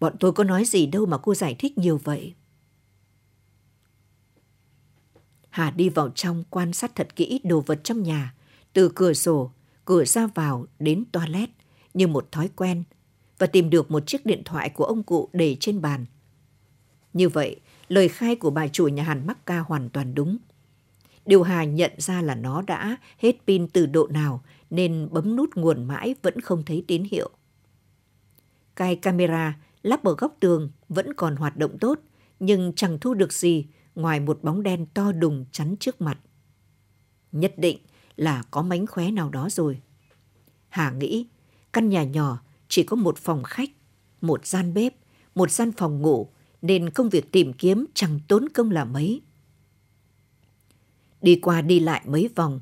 Bọn 0.00 0.14
tôi 0.20 0.32
có 0.32 0.44
nói 0.44 0.64
gì 0.64 0.86
đâu 0.86 1.06
mà 1.06 1.18
cô 1.18 1.34
giải 1.34 1.56
thích 1.58 1.78
nhiều 1.78 2.00
vậy. 2.04 2.34
Hà 5.56 5.70
đi 5.70 5.88
vào 5.88 6.08
trong 6.08 6.44
quan 6.50 6.72
sát 6.72 6.94
thật 6.94 7.16
kỹ 7.16 7.40
đồ 7.44 7.60
vật 7.60 7.80
trong 7.84 8.02
nhà, 8.02 8.34
từ 8.72 8.92
cửa 8.94 9.12
sổ, 9.12 9.50
cửa 9.84 10.04
ra 10.04 10.26
vào 10.26 10.66
đến 10.78 11.04
toilet 11.12 11.50
như 11.94 12.06
một 12.06 12.32
thói 12.32 12.50
quen 12.56 12.82
và 13.38 13.46
tìm 13.46 13.70
được 13.70 13.90
một 13.90 14.06
chiếc 14.06 14.26
điện 14.26 14.42
thoại 14.44 14.70
của 14.70 14.84
ông 14.84 15.02
cụ 15.02 15.28
để 15.32 15.56
trên 15.60 15.80
bàn. 15.80 16.06
Như 17.12 17.28
vậy, 17.28 17.60
lời 17.88 18.08
khai 18.08 18.36
của 18.36 18.50
bà 18.50 18.68
chủ 18.68 18.88
nhà 18.88 19.02
hàng 19.02 19.26
Macca 19.26 19.58
hoàn 19.58 19.88
toàn 19.88 20.14
đúng. 20.14 20.38
Điều 21.26 21.42
Hà 21.42 21.64
nhận 21.64 21.92
ra 21.98 22.22
là 22.22 22.34
nó 22.34 22.62
đã 22.62 22.96
hết 23.18 23.36
pin 23.46 23.68
từ 23.68 23.86
độ 23.86 24.06
nào 24.06 24.42
nên 24.70 25.08
bấm 25.10 25.36
nút 25.36 25.50
nguồn 25.54 25.84
mãi 25.84 26.14
vẫn 26.22 26.40
không 26.40 26.62
thấy 26.62 26.84
tín 26.86 27.04
hiệu. 27.10 27.30
Cái 28.76 28.96
camera 28.96 29.58
lắp 29.82 30.04
ở 30.04 30.14
góc 30.18 30.36
tường 30.40 30.70
vẫn 30.88 31.14
còn 31.14 31.36
hoạt 31.36 31.56
động 31.56 31.78
tốt 31.78 31.98
nhưng 32.40 32.72
chẳng 32.72 32.98
thu 32.98 33.14
được 33.14 33.32
gì 33.32 33.66
ngoài 33.96 34.20
một 34.20 34.42
bóng 34.42 34.62
đen 34.62 34.86
to 34.94 35.12
đùng 35.12 35.44
chắn 35.52 35.76
trước 35.80 36.00
mặt. 36.00 36.18
Nhất 37.32 37.54
định 37.56 37.78
là 38.16 38.42
có 38.50 38.62
mánh 38.62 38.86
khóe 38.86 39.10
nào 39.10 39.30
đó 39.30 39.48
rồi. 39.50 39.80
Hà 40.68 40.90
nghĩ 40.90 41.26
căn 41.72 41.88
nhà 41.88 42.04
nhỏ 42.04 42.42
chỉ 42.68 42.82
có 42.82 42.96
một 42.96 43.18
phòng 43.18 43.42
khách, 43.42 43.70
một 44.20 44.46
gian 44.46 44.74
bếp, 44.74 44.94
một 45.34 45.50
gian 45.50 45.72
phòng 45.72 46.02
ngủ 46.02 46.28
nên 46.62 46.90
công 46.90 47.08
việc 47.08 47.32
tìm 47.32 47.52
kiếm 47.52 47.84
chẳng 47.94 48.20
tốn 48.28 48.48
công 48.48 48.70
là 48.70 48.84
mấy. 48.84 49.22
Đi 51.22 51.36
qua 51.42 51.62
đi 51.62 51.80
lại 51.80 52.02
mấy 52.06 52.28
vòng, 52.34 52.60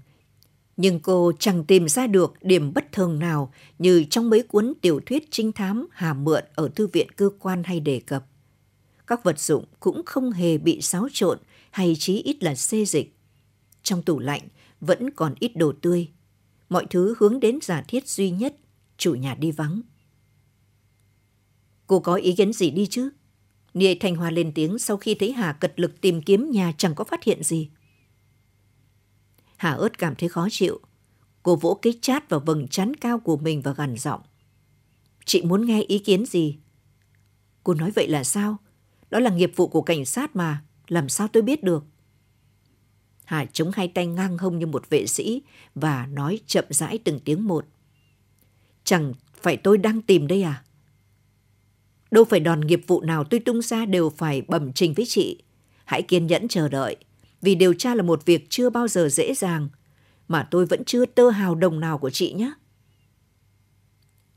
nhưng 0.77 1.01
cô 1.01 1.33
chẳng 1.39 1.65
tìm 1.65 1.89
ra 1.89 2.07
được 2.07 2.35
điểm 2.43 2.75
bất 2.75 2.93
thường 2.93 3.19
nào 3.19 3.53
như 3.79 4.05
trong 4.11 4.31
mấy 4.31 4.43
cuốn 4.43 4.73
tiểu 4.81 5.01
thuyết 5.07 5.29
trinh 5.31 5.53
thám 5.53 5.87
Hà 5.93 6.15
Mượn 6.15 6.45
ở 6.55 6.69
thư 6.69 6.87
viện 6.87 7.09
cơ 7.17 7.31
quan 7.39 7.63
hay 7.65 7.81
đề 7.81 8.01
cập. 8.07 8.27
Các 9.07 9.25
vật 9.25 9.41
dụng 9.41 9.65
cũng 9.81 10.03
không 10.07 10.31
hề 10.31 10.59
bị 10.59 10.83
xáo 10.83 11.09
trộn 11.13 11.39
hay 11.71 11.97
chí 11.99 12.23
ít 12.23 12.43
là 12.43 12.55
xê 12.55 12.85
dịch. 12.85 13.17
Trong 13.83 14.03
tủ 14.03 14.19
lạnh 14.19 14.43
vẫn 14.81 15.11
còn 15.11 15.35
ít 15.41 15.57
đồ 15.57 15.73
tươi. 15.83 16.09
Mọi 16.69 16.87
thứ 16.91 17.15
hướng 17.19 17.41
đến 17.41 17.59
giả 17.63 17.85
thiết 17.89 18.09
duy 18.09 18.31
nhất, 18.31 18.57
chủ 18.97 19.15
nhà 19.15 19.35
đi 19.35 19.51
vắng. 19.51 19.81
Cô 21.87 22.01
có 22.01 22.15
ý 22.15 22.35
kiến 22.37 22.53
gì 22.53 22.71
đi 22.71 22.87
chứ? 22.87 23.11
Nia 23.75 23.95
Thanh 23.95 24.17
Hoa 24.17 24.31
lên 24.31 24.53
tiếng 24.55 24.79
sau 24.79 24.97
khi 24.97 25.15
thấy 25.15 25.33
Hà 25.33 25.53
cật 25.53 25.73
lực 25.77 26.01
tìm 26.01 26.23
kiếm 26.23 26.51
nhà 26.51 26.73
chẳng 26.79 26.95
có 26.95 27.05
phát 27.05 27.25
hiện 27.25 27.43
gì. 27.43 27.71
Hà 29.57 29.71
ớt 29.71 29.99
cảm 29.99 30.15
thấy 30.15 30.29
khó 30.29 30.49
chịu. 30.51 30.81
Cô 31.43 31.57
vỗ 31.57 31.79
cái 31.83 31.99
chát 32.03 32.29
vào 32.29 32.41
vầng 32.41 32.69
trán 32.69 32.95
cao 32.97 33.19
của 33.19 33.37
mình 33.37 33.63
và 33.63 33.73
gằn 33.73 33.97
giọng. 33.97 34.21
Chị 35.25 35.43
muốn 35.43 35.67
nghe 35.67 35.83
ý 35.83 35.99
kiến 35.99 36.27
gì? 36.27 36.59
Cô 37.65 37.75
nói 37.75 37.91
vậy 37.91 38.09
là 38.09 38.25
sao? 38.25 38.57
Đó 39.15 39.21
là 39.21 39.31
nghiệp 39.31 39.53
vụ 39.57 39.69
của 39.69 39.83
cảnh 39.83 40.05
sát 40.05 40.37
mà, 40.37 40.63
làm 40.89 41.09
sao 41.09 41.29
tôi 41.29 41.43
biết 41.43 41.63
được? 41.63 41.85
Hà 43.25 43.45
chống 43.53 43.71
hai 43.75 43.89
tay 43.89 44.07
ngang 44.07 44.39
hông 44.39 44.59
như 44.59 44.67
một 44.67 44.91
vệ 44.91 45.07
sĩ 45.07 45.43
và 45.75 46.07
nói 46.07 46.41
chậm 46.47 46.65
rãi 46.71 46.99
từng 46.99 47.21
tiếng 47.21 47.45
một. 47.47 47.67
Chẳng 48.85 49.15
phải 49.43 49.57
tôi 49.57 49.79
đang 49.79 50.03
tìm 50.03 50.27
đây 50.27 50.43
à? 50.43 50.63
Đâu 52.11 52.25
phải 52.25 52.41
đòn 52.41 52.61
nghiệp 52.61 52.81
vụ 52.87 53.01
nào 53.01 53.25
tôi 53.25 53.41
tung 53.41 53.63
ra 53.63 53.87
đều 53.87 54.11
phải 54.11 54.43
bẩm 54.43 54.73
trình 54.73 54.95
với 54.95 55.07
chị. 55.07 55.43
Hãy 55.85 56.03
kiên 56.03 56.27
nhẫn 56.27 56.49
chờ 56.49 56.69
đợi, 56.69 56.97
vì 57.43 57.55
điều 57.55 57.75
tra 57.75 57.95
là 57.95 58.03
một 58.03 58.25
việc 58.25 58.47
chưa 58.51 58.71
bao 58.71 58.89
giờ 58.89 59.09
dễ 59.09 59.35
dàng, 59.35 59.69
mà 60.29 60.49
tôi 60.51 60.67
vẫn 60.67 60.85
chưa 60.85 61.07
tơ 61.07 61.31
hào 61.31 61.55
đồng 61.55 61.81
nào 61.81 61.99
của 61.99 62.11
chị 62.11 62.33
nhé. 62.33 62.53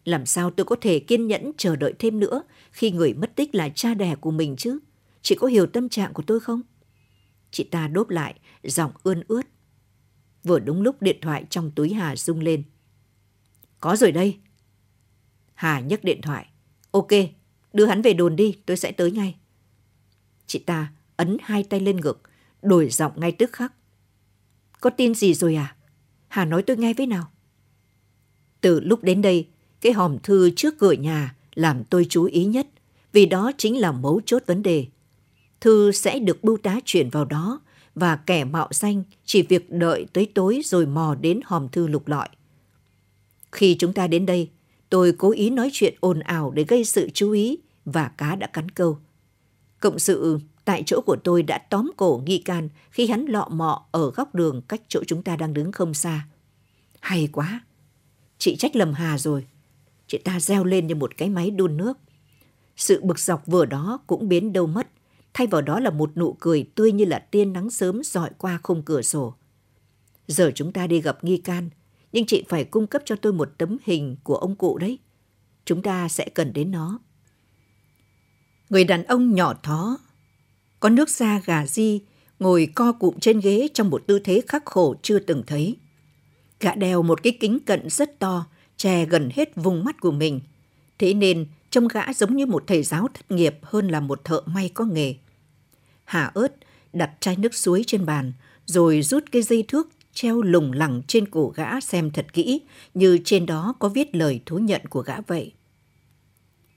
Làm 0.08 0.26
sao 0.26 0.52
tôi 0.52 0.66
có 0.66 0.76
thể 0.82 1.00
kiên 1.00 1.28
nhẫn 1.28 1.52
chờ 1.58 1.76
đợi 1.76 1.94
thêm 2.00 2.20
nữa 2.20 2.44
khi 2.72 2.92
người 2.92 3.14
mất 3.14 3.36
tích 3.36 3.56
là 3.56 3.70
cha 3.70 3.94
đẻ 3.94 4.16
của 4.16 4.32
mình 4.32 4.56
chứ? 4.56 4.80
Chị 5.22 5.36
có 5.36 5.48
hiểu 5.48 5.66
tâm 5.66 5.90
trạng 5.90 6.14
của 6.14 6.24
tôi 6.28 6.40
không? 6.40 6.62
Chị 7.52 7.64
ta 7.64 7.88
đốt 7.88 8.12
lại, 8.12 8.40
giọng 8.64 8.92
ươn 9.04 9.24
ướt. 9.28 9.42
Vừa 10.44 10.60
đúng 10.60 10.82
lúc 10.82 11.02
điện 11.02 11.18
thoại 11.22 11.46
trong 11.50 11.72
túi 11.72 11.94
Hà 11.94 12.16
rung 12.16 12.40
lên. 12.40 12.64
Có 13.80 13.96
rồi 13.96 14.12
đây. 14.12 14.38
Hà 15.54 15.80
nhấc 15.80 16.04
điện 16.04 16.22
thoại. 16.22 16.48
Ok, 16.92 17.12
đưa 17.74 17.86
hắn 17.86 18.02
về 18.02 18.14
đồn 18.14 18.36
đi, 18.36 18.58
tôi 18.66 18.78
sẽ 18.78 18.92
tới 18.92 19.12
ngay. 19.12 19.36
Chị 20.46 20.60
ta 20.60 20.94
ấn 21.16 21.38
hai 21.42 21.64
tay 21.64 21.80
lên 21.80 21.98
ngực, 21.98 22.22
đổi 22.62 22.90
giọng 22.90 23.12
ngay 23.16 23.32
tức 23.32 23.54
khắc. 23.54 23.74
Có 24.82 24.90
tin 24.90 25.16
gì 25.16 25.34
rồi 25.34 25.56
à? 25.56 25.76
Hà 26.28 26.46
nói 26.46 26.64
tôi 26.64 26.78
nghe 26.78 26.94
với 26.94 27.08
nào. 27.08 27.32
Từ 28.62 28.80
lúc 28.80 29.04
đến 29.04 29.22
đây, 29.22 29.48
cái 29.82 29.94
hòm 29.94 30.20
thư 30.20 30.50
trước 30.50 30.80
cửa 30.80 30.92
nhà 30.92 31.36
làm 31.56 31.84
tôi 31.84 32.06
chú 32.10 32.24
ý 32.24 32.46
nhất, 32.46 32.68
vì 33.14 33.26
đó 33.26 33.52
chính 33.58 33.80
là 33.80 33.92
mấu 33.92 34.22
chốt 34.26 34.44
vấn 34.46 34.64
đề. 34.64 34.86
Thư 35.62 35.92
sẽ 35.92 36.20
được 36.20 36.44
bưu 36.44 36.58
tá 36.58 36.80
chuyển 36.86 37.10
vào 37.10 37.26
đó 37.26 37.62
và 37.96 38.16
kẻ 38.16 38.44
mạo 38.44 38.68
danh 38.72 39.04
chỉ 39.26 39.42
việc 39.42 39.72
đợi 39.72 40.06
tới 40.14 40.32
tối 40.36 40.62
rồi 40.64 40.86
mò 40.86 41.16
đến 41.22 41.40
hòm 41.46 41.70
thư 41.70 41.88
lục 41.88 42.08
lọi. 42.08 42.30
Khi 43.52 43.76
chúng 43.80 43.94
ta 43.94 44.08
đến 44.08 44.26
đây, 44.26 44.50
tôi 44.90 45.14
cố 45.18 45.32
ý 45.32 45.50
nói 45.50 45.70
chuyện 45.74 45.96
ồn 46.00 46.20
ào 46.20 46.52
để 46.52 46.64
gây 46.68 46.84
sự 46.84 47.10
chú 47.14 47.32
ý 47.32 47.58
và 47.86 48.12
cá 48.18 48.36
đã 48.36 48.48
cắn 48.48 48.72
câu. 48.72 48.98
Cộng 49.80 50.00
sự 50.00 50.40
tại 50.66 50.84
chỗ 50.86 51.02
của 51.02 51.16
tôi 51.24 51.44
đã 51.44 51.58
tóm 51.58 51.92
cổ 51.98 52.22
nghi 52.26 52.38
can 52.38 52.70
khi 52.90 53.08
hắn 53.08 53.26
lọ 53.26 53.48
mọ 53.52 53.86
ở 53.92 54.12
góc 54.12 54.36
đường 54.36 54.62
cách 54.68 54.82
chỗ 54.88 55.04
chúng 55.08 55.24
ta 55.24 55.36
đang 55.36 55.54
đứng 55.54 55.72
không 55.72 55.94
xa. 55.94 56.28
Hay 57.00 57.30
quá! 57.32 57.62
Chị 58.38 58.56
trách 58.56 58.76
lầm 58.76 58.94
Hà 58.94 59.18
rồi. 59.18 59.46
Chị 60.08 60.18
ta 60.18 60.40
reo 60.40 60.64
lên 60.64 60.88
như 60.88 60.96
một 60.96 61.18
cái 61.18 61.30
máy 61.30 61.52
đun 61.52 61.78
nước. 61.78 61.98
Sự 62.76 63.02
bực 63.04 63.20
dọc 63.20 63.48
vừa 63.48 63.66
đó 63.66 64.00
cũng 64.08 64.30
biến 64.30 64.54
đâu 64.54 64.68
mất. 64.68 64.88
Thay 65.34 65.48
vào 65.48 65.62
đó 65.62 65.80
là 65.80 65.90
một 65.90 66.18
nụ 66.18 66.38
cười 66.40 66.70
tươi 66.76 66.92
như 66.92 67.06
là 67.06 67.20
tiên 67.20 67.54
nắng 67.54 67.70
sớm 67.70 68.04
dọi 68.04 68.30
qua 68.38 68.60
khung 68.64 68.84
cửa 68.84 69.02
sổ. 69.02 69.34
Giờ 70.28 70.52
chúng 70.56 70.74
ta 70.74 70.88
đi 70.88 71.02
gặp 71.02 71.24
nghi 71.24 71.38
can, 71.38 71.70
nhưng 72.12 72.26
chị 72.26 72.44
phải 72.50 72.64
cung 72.64 72.88
cấp 72.88 73.02
cho 73.06 73.16
tôi 73.16 73.34
một 73.34 73.50
tấm 73.58 73.78
hình 73.84 74.16
của 74.24 74.36
ông 74.36 74.56
cụ 74.56 74.78
đấy. 74.78 75.00
Chúng 75.66 75.82
ta 75.82 76.10
sẽ 76.10 76.30
cần 76.30 76.54
đến 76.54 76.72
nó. 76.72 77.00
Người 78.70 78.84
đàn 78.84 79.04
ông 79.04 79.36
nhỏ 79.36 79.54
thó, 79.64 79.98
có 80.80 80.90
nước 80.90 81.10
da 81.10 81.42
gà 81.46 81.66
di, 81.66 82.02
ngồi 82.40 82.68
co 82.76 82.92
cụm 82.92 83.20
trên 83.20 83.40
ghế 83.40 83.68
trong 83.74 83.90
một 83.90 84.04
tư 84.08 84.20
thế 84.20 84.42
khắc 84.48 84.66
khổ 84.66 84.96
chưa 85.02 85.20
từng 85.20 85.44
thấy. 85.48 85.78
Gã 86.60 86.76
đeo 86.76 87.04
một 87.04 87.24
cái 87.24 87.38
kính 87.40 87.60
cận 87.60 87.90
rất 87.90 88.20
to, 88.20 88.46
che 88.78 89.06
gần 89.06 89.30
hết 89.34 89.56
vùng 89.56 89.84
mắt 89.84 90.02
của 90.02 90.12
mình. 90.12 90.42
Thế 91.00 91.14
nên 91.14 91.48
trông 91.70 91.88
gã 91.88 92.14
giống 92.14 92.36
như 92.36 92.46
một 92.46 92.64
thầy 92.68 92.84
giáo 92.84 93.08
thất 93.14 93.32
nghiệp 93.32 93.60
hơn 93.62 93.88
là 93.88 94.00
một 94.00 94.24
thợ 94.24 94.42
may 94.46 94.70
có 94.74 94.86
nghề. 94.86 95.16
Hà 96.04 96.32
ớt 96.34 96.56
đặt 96.94 97.12
chai 97.20 97.36
nước 97.36 97.56
suối 97.56 97.84
trên 97.88 98.06
bàn, 98.06 98.34
rồi 98.66 99.02
rút 99.02 99.24
cái 99.32 99.42
dây 99.42 99.64
thước 99.68 99.90
treo 100.14 100.42
lủng 100.42 100.72
lẳng 100.72 101.02
trên 101.08 101.28
cổ 101.28 101.54
gã 101.56 101.80
xem 101.80 102.12
thật 102.12 102.34
kỹ, 102.34 102.62
như 102.94 103.20
trên 103.26 103.46
đó 103.46 103.76
có 103.80 103.90
viết 103.90 104.16
lời 104.16 104.42
thú 104.46 104.58
nhận 104.58 104.82
của 104.90 105.02
gã 105.02 105.22
vậy. 105.22 105.54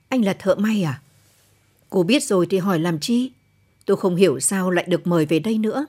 Anh 0.09 0.25
là 0.25 0.33
thợ 0.33 0.55
may 0.55 0.83
à? 0.83 1.01
Cô 1.89 2.03
biết 2.03 2.23
rồi 2.23 2.47
thì 2.49 2.57
hỏi 2.57 2.79
làm 2.79 2.99
chi? 2.99 3.31
Tôi 3.85 3.97
không 3.97 4.15
hiểu 4.15 4.39
sao 4.39 4.71
lại 4.71 4.85
được 4.87 5.07
mời 5.07 5.25
về 5.25 5.39
đây 5.39 5.57
nữa. 5.57 5.85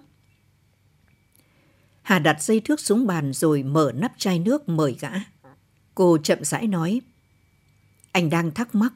Hà 2.02 2.18
đặt 2.18 2.42
dây 2.42 2.60
thước 2.60 2.80
xuống 2.80 3.06
bàn 3.06 3.32
rồi 3.32 3.62
mở 3.62 3.92
nắp 3.94 4.12
chai 4.18 4.38
nước 4.38 4.68
mời 4.68 4.96
gã. 5.00 5.10
Cô 5.94 6.18
chậm 6.18 6.44
rãi 6.44 6.66
nói. 6.66 7.00
Anh 8.12 8.30
đang 8.30 8.50
thắc 8.50 8.74
mắc. 8.74 8.92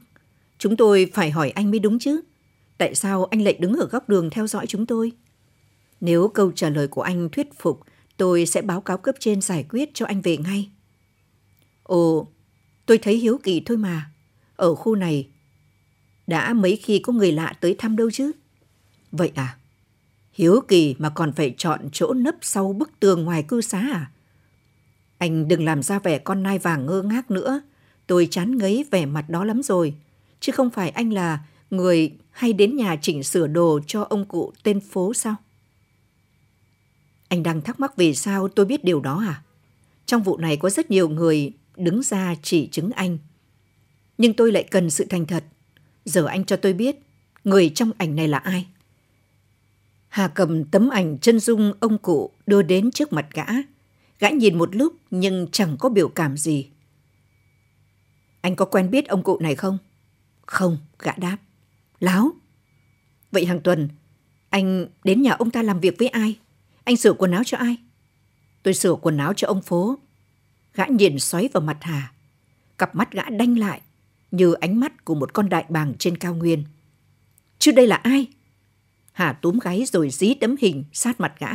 Chúng 0.59 0.77
tôi 0.77 1.11
phải 1.15 1.31
hỏi 1.31 1.51
anh 1.51 1.71
mới 1.71 1.81
đúng 1.81 1.99
chứ. 1.99 2.21
Tại 2.79 2.95
sao 2.95 3.25
anh 3.25 3.43
lại 3.43 3.57
đứng 3.61 3.77
ở 3.77 3.87
góc 3.87 4.09
đường 4.09 4.31
theo 4.31 4.47
dõi 4.47 4.67
chúng 4.67 4.87
tôi? 4.87 5.13
Nếu 6.01 6.29
câu 6.29 6.53
trả 6.53 6.71
lời 6.71 6.89
của 6.89 7.03
anh 7.03 7.29
thuyết 7.33 7.59
phục, 7.59 7.81
tôi 8.17 8.47
sẽ 8.47 8.63
báo 8.63 8.81
cáo 8.81 8.99
cấp 8.99 9.15
trên 9.21 9.41
giải 9.41 9.67
quyết 9.71 9.91
cho 9.95 10.07
anh 10.07 10.21
về 10.21 10.37
ngay. 10.37 10.71
Ồ, 11.83 12.29
tôi 12.87 12.99
thấy 12.99 13.17
hiếu 13.17 13.39
kỳ 13.43 13.63
thôi 13.67 13.77
mà. 13.77 14.11
Ở 14.57 14.75
khu 14.75 14.95
này, 14.95 15.29
đã 16.27 16.55
mấy 16.55 16.77
khi 16.77 16.99
có 16.99 17.13
người 17.13 17.33
lạ 17.33 17.53
tới 17.61 17.75
thăm 17.79 17.97
đâu 17.97 18.11
chứ? 18.11 18.33
Vậy 19.13 19.33
à? 19.35 19.57
Hiếu 20.33 20.61
kỳ 20.69 20.95
mà 20.99 21.11
còn 21.11 21.33
phải 21.33 21.55
chọn 21.59 21.81
chỗ 21.93 22.15
nấp 22.15 22.35
sau 22.43 22.73
bức 22.73 22.91
tường 23.01 23.25
ngoài 23.25 23.43
cư 23.43 23.61
xá 23.61 23.79
à? 23.79 24.11
Anh 25.19 25.49
đừng 25.49 25.65
làm 25.65 25.83
ra 25.83 25.99
vẻ 25.99 26.19
con 26.19 26.43
nai 26.43 26.59
vàng 26.59 26.87
ngơ 26.87 27.03
ngác 27.03 27.31
nữa. 27.31 27.61
Tôi 28.07 28.29
chán 28.31 28.59
ngấy 28.59 28.85
vẻ 28.91 29.07
mặt 29.07 29.31
đó 29.31 29.45
lắm 29.45 29.63
rồi. 29.63 29.95
Chứ 30.41 30.53
không 30.53 30.71
phải 30.71 30.91
anh 30.91 31.13
là 31.13 31.39
người 31.71 32.13
hay 32.31 32.53
đến 32.53 32.77
nhà 32.77 32.97
chỉnh 33.03 33.23
sửa 33.23 33.47
đồ 33.47 33.81
cho 33.87 34.03
ông 34.03 34.25
cụ 34.25 34.53
tên 34.63 34.81
phố 34.81 35.15
sao? 35.15 35.35
Anh 37.29 37.43
đang 37.43 37.61
thắc 37.61 37.81
mắc 37.81 37.97
vì 37.97 38.15
sao 38.15 38.49
tôi 38.49 38.67
biết 38.67 38.85
điều 38.85 39.01
đó 39.01 39.25
à? 39.29 39.43
Trong 40.07 40.23
vụ 40.23 40.37
này 40.37 40.57
có 40.57 40.71
rất 40.71 40.91
nhiều 40.91 41.09
người 41.09 41.53
đứng 41.77 42.03
ra 42.03 42.35
chỉ 42.43 42.69
chứng 42.73 42.91
anh. 42.91 43.19
Nhưng 44.19 44.35
tôi 44.35 44.53
lại 44.53 44.63
cần 44.71 44.91
sự 44.91 45.07
thành 45.11 45.27
thật. 45.27 45.45
Giờ 46.05 46.27
anh 46.27 46.45
cho 46.45 46.57
tôi 46.57 46.73
biết, 46.73 46.97
người 47.45 47.71
trong 47.75 47.91
ảnh 47.99 48.17
này 48.17 48.29
là 48.29 48.39
ai? 48.39 48.67
Hà 50.09 50.29
cầm 50.29 50.65
tấm 50.65 50.89
ảnh 50.89 51.19
chân 51.19 51.41
dung 51.41 51.73
ông 51.81 51.99
cụ 51.99 52.31
đưa 52.47 52.63
đến 52.63 52.91
trước 52.91 53.13
mặt 53.13 53.27
gã. 53.33 53.47
Gã 54.19 54.29
nhìn 54.29 54.59
một 54.59 54.77
lúc 54.77 54.97
nhưng 55.11 55.47
chẳng 55.53 55.77
có 55.79 55.89
biểu 55.89 56.09
cảm 56.09 56.37
gì. 56.37 56.71
Anh 58.41 58.57
có 58.57 58.65
quen 58.65 58.91
biết 58.91 59.09
ông 59.09 59.23
cụ 59.23 59.39
này 59.41 59.55
không? 59.55 59.79
Không, 60.47 60.79
gã 60.99 61.13
đáp. 61.17 61.37
Láo. 62.01 62.33
Vậy 63.33 63.47
hàng 63.47 63.61
tuần, 63.61 63.89
anh 64.51 64.87
đến 65.05 65.23
nhà 65.23 65.33
ông 65.33 65.51
ta 65.51 65.63
làm 65.63 65.81
việc 65.81 65.95
với 65.99 66.09
ai? 66.09 66.39
Anh 66.85 66.97
sửa 66.97 67.13
quần 67.13 67.33
áo 67.33 67.43
cho 67.47 67.59
ai? 67.59 67.77
Tôi 68.63 68.75
sửa 68.75 68.95
quần 68.95 69.19
áo 69.19 69.33
cho 69.37 69.49
ông 69.49 69.63
phố. 69.63 69.99
Gã 70.75 70.87
nhìn 70.87 71.19
xoáy 71.19 71.49
vào 71.53 71.61
mặt 71.61 71.79
Hà. 71.81 72.13
Cặp 72.79 72.95
mắt 72.95 73.13
gã 73.13 73.23
đanh 73.23 73.59
lại 73.59 73.81
như 74.31 74.53
ánh 74.53 74.81
mắt 74.81 75.05
của 75.05 75.15
một 75.15 75.33
con 75.33 75.49
đại 75.49 75.65
bàng 75.69 75.95
trên 75.99 76.17
cao 76.17 76.35
nguyên. 76.35 76.65
Chứ 77.59 77.73
đây 77.73 77.87
là 77.87 77.97
ai? 77.97 78.27
Hà 79.13 79.33
túm 79.33 79.59
gáy 79.59 79.85
rồi 79.87 80.11
dí 80.11 80.35
tấm 80.35 80.57
hình 80.61 80.85
sát 80.93 81.21
mặt 81.21 81.33
gã. 81.39 81.49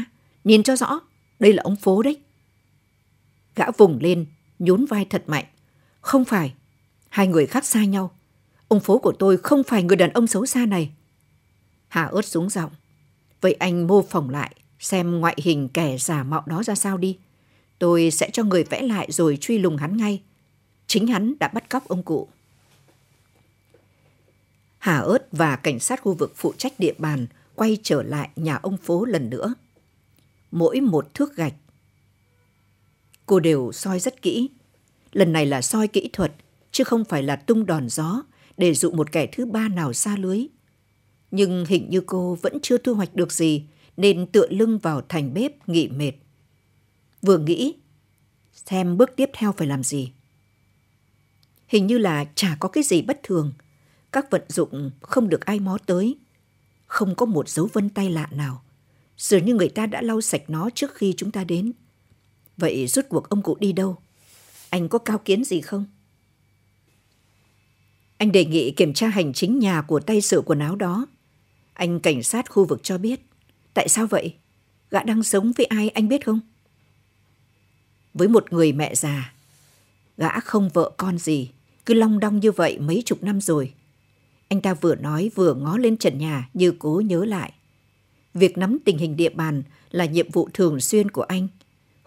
Nhìn 0.44 0.64
cho 0.64 0.76
rõ, 0.76 1.00
đây 1.40 1.54
là 1.54 1.64
ông 1.64 1.76
phố 1.76 2.02
đấy. 2.02 2.18
Gã 3.56 3.66
vùng 3.78 4.00
lên, 4.02 4.26
nhún 4.60 4.86
vai 4.86 5.06
thật 5.06 5.24
mạnh. 5.28 5.46
Không 6.02 6.26
phải, 6.26 6.54
hai 7.10 7.28
người 7.28 7.46
khác 7.46 7.66
xa 7.66 7.86
nhau. 7.86 8.12
Ông 8.68 8.80
phố 8.80 8.98
của 8.98 9.14
tôi 9.20 9.38
không 9.38 9.64
phải 9.64 9.84
người 9.84 9.98
đàn 9.98 10.14
ông 10.14 10.28
xấu 10.28 10.46
xa 10.46 10.66
này. 10.66 10.92
Hà 11.88 12.04
ớt 12.04 12.26
xuống 12.26 12.50
giọng. 12.50 12.72
Vậy 13.42 13.54
anh 13.54 13.88
mô 13.88 14.02
phỏng 14.02 14.30
lại, 14.30 14.56
xem 14.80 15.20
ngoại 15.20 15.38
hình 15.44 15.70
kẻ 15.70 15.98
giả 15.98 16.24
mạo 16.24 16.44
đó 16.46 16.64
ra 16.64 16.76
sao 16.76 16.98
đi. 16.98 17.18
Tôi 17.80 18.12
sẽ 18.12 18.30
cho 18.34 18.44
người 18.44 18.64
vẽ 18.64 18.82
lại 18.82 19.08
rồi 19.12 19.38
truy 19.42 19.58
lùng 19.58 19.78
hắn 19.78 19.98
ngay. 19.98 20.22
Chính 20.88 21.08
hắn 21.08 21.34
đã 21.40 21.48
bắt 21.48 21.70
cóc 21.70 21.88
ông 21.88 22.04
cụ. 22.04 22.28
Hà 24.78 24.98
ớt 24.98 25.28
và 25.32 25.56
cảnh 25.56 25.80
sát 25.80 26.02
khu 26.02 26.14
vực 26.14 26.34
phụ 26.36 26.54
trách 26.58 26.74
địa 26.80 26.94
bàn 26.98 27.28
quay 27.56 27.78
trở 27.84 28.04
lại 28.04 28.30
nhà 28.36 28.56
ông 28.56 28.78
phố 28.78 29.06
lần 29.06 29.30
nữa. 29.30 29.54
Mỗi 30.52 30.82
một 30.82 31.14
thước 31.14 31.36
gạch. 31.36 31.54
Cô 33.32 33.40
đều 33.40 33.72
soi 33.72 34.00
rất 34.00 34.22
kỹ. 34.22 34.50
Lần 35.12 35.34
này 35.34 35.46
là 35.46 35.62
soi 35.62 35.88
kỹ 35.88 36.10
thuật, 36.14 36.34
chứ 36.72 36.84
không 36.84 37.06
phải 37.06 37.24
là 37.24 37.36
tung 37.36 37.66
đòn 37.66 37.90
gió 37.90 38.24
để 38.58 38.74
dụ 38.74 38.92
một 38.92 39.12
kẻ 39.12 39.28
thứ 39.32 39.46
ba 39.46 39.68
nào 39.68 39.94
xa 39.94 40.18
lưới. 40.18 40.48
Nhưng 41.32 41.66
hình 41.66 41.90
như 41.90 42.02
cô 42.02 42.38
vẫn 42.42 42.60
chưa 42.62 42.78
thu 42.78 42.94
hoạch 42.94 43.16
được 43.16 43.32
gì 43.32 43.64
nên 43.98 44.28
tựa 44.28 44.48
lưng 44.50 44.78
vào 44.78 45.02
thành 45.10 45.34
bếp 45.34 45.70
nghỉ 45.70 45.88
mệt. 45.88 46.12
Vừa 47.22 47.38
nghĩ, 47.38 47.76
xem 48.54 48.98
bước 48.98 49.10
tiếp 49.16 49.30
theo 49.34 49.52
phải 49.52 49.68
làm 49.68 49.84
gì. 49.84 50.12
Hình 51.68 51.88
như 51.88 51.98
là 51.98 52.26
chả 52.36 52.58
có 52.60 52.70
cái 52.70 52.84
gì 52.84 53.02
bất 53.02 53.20
thường. 53.24 53.54
Các 54.12 54.32
vận 54.32 54.42
dụng 54.48 54.92
không 55.02 55.30
được 55.30 55.46
ai 55.46 55.60
mó 55.60 55.78
tới 55.86 56.18
không 56.88 57.16
có 57.16 57.26
một 57.26 57.50
dấu 57.50 57.70
vân 57.74 57.90
tay 57.90 58.10
lạ 58.10 58.28
nào. 58.32 58.62
Dường 59.18 59.46
như 59.46 59.56
người 59.56 59.70
ta 59.70 59.86
đã 59.86 60.02
lau 60.02 60.22
sạch 60.22 60.44
nó 60.48 60.70
trước 60.76 60.96
khi 60.96 61.14
chúng 61.18 61.32
ta 61.32 61.44
đến. 61.44 61.72
Vậy 62.58 62.88
rút 62.88 63.06
cuộc 63.10 63.30
ông 63.30 63.42
cụ 63.42 63.58
đi 63.60 63.72
đâu? 63.72 63.98
Anh 64.70 64.90
có 64.90 65.00
cao 65.00 65.18
kiến 65.18 65.44
gì 65.44 65.62
không? 65.62 65.86
Anh 68.18 68.32
đề 68.32 68.46
nghị 68.46 68.72
kiểm 68.72 68.94
tra 68.94 69.08
hành 69.08 69.34
chính 69.34 69.60
nhà 69.60 69.82
của 69.82 70.00
tay 70.00 70.22
sửa 70.22 70.42
quần 70.42 70.60
áo 70.60 70.76
đó. 70.76 71.06
Anh 71.74 72.00
cảnh 72.00 72.24
sát 72.24 72.50
khu 72.50 72.66
vực 72.66 72.80
cho 72.84 72.98
biết. 72.98 73.22
Tại 73.74 73.88
sao 73.90 74.08
vậy? 74.08 74.36
Gã 74.90 75.04
đang 75.04 75.24
sống 75.24 75.52
với 75.58 75.66
ai 75.66 75.90
anh 75.90 76.08
biết 76.08 76.26
không? 76.26 76.40
Với 78.14 78.28
một 78.28 78.54
người 78.54 78.72
mẹ 78.72 78.96
già, 78.96 79.34
gã 80.18 80.40
không 80.40 80.70
vợ 80.70 80.92
con 80.98 81.18
gì, 81.18 81.50
cứ 81.86 81.94
long 81.94 82.20
đong 82.20 82.40
như 82.40 82.52
vậy 82.52 82.80
mấy 82.80 83.04
chục 83.06 83.24
năm 83.24 83.42
rồi. 83.42 83.74
Anh 84.48 84.62
ta 84.62 84.74
vừa 84.74 84.96
nói 84.96 85.32
vừa 85.36 85.54
ngó 85.54 85.78
lên 85.78 85.98
trần 85.98 86.18
nhà 86.18 86.50
như 86.54 86.74
cố 86.80 87.02
nhớ 87.06 87.26
lại. 87.26 87.54
Việc 88.34 88.58
nắm 88.58 88.78
tình 88.86 88.98
hình 88.98 89.16
địa 89.16 89.30
bàn 89.30 89.64
là 89.92 90.06
nhiệm 90.06 90.30
vụ 90.32 90.50
thường 90.54 90.80
xuyên 90.80 91.12
của 91.12 91.22
anh. 91.22 91.48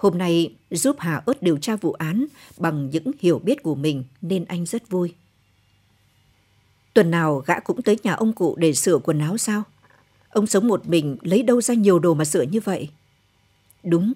Hôm 0.04 0.18
nay 0.18 0.54
giúp 0.70 0.96
Hà 0.98 1.22
ớt 1.26 1.42
điều 1.42 1.58
tra 1.58 1.76
vụ 1.76 1.92
án 1.92 2.26
bằng 2.58 2.90
những 2.90 3.10
hiểu 3.20 3.38
biết 3.38 3.62
của 3.62 3.74
mình 3.74 4.04
nên 4.22 4.44
anh 4.44 4.66
rất 4.66 4.90
vui. 4.90 5.14
Tuần 6.94 7.10
nào 7.10 7.42
gã 7.46 7.60
cũng 7.60 7.82
tới 7.82 7.98
nhà 8.02 8.12
ông 8.12 8.32
cụ 8.32 8.56
để 8.58 8.72
sửa 8.72 8.98
quần 8.98 9.18
áo 9.18 9.38
sao? 9.38 9.62
Ông 10.28 10.46
sống 10.46 10.68
một 10.68 10.88
mình 10.88 11.16
lấy 11.22 11.42
đâu 11.42 11.60
ra 11.60 11.74
nhiều 11.74 11.98
đồ 11.98 12.14
mà 12.14 12.24
sửa 12.24 12.42
như 12.42 12.60
vậy? 12.60 12.88
Đúng. 13.82 14.12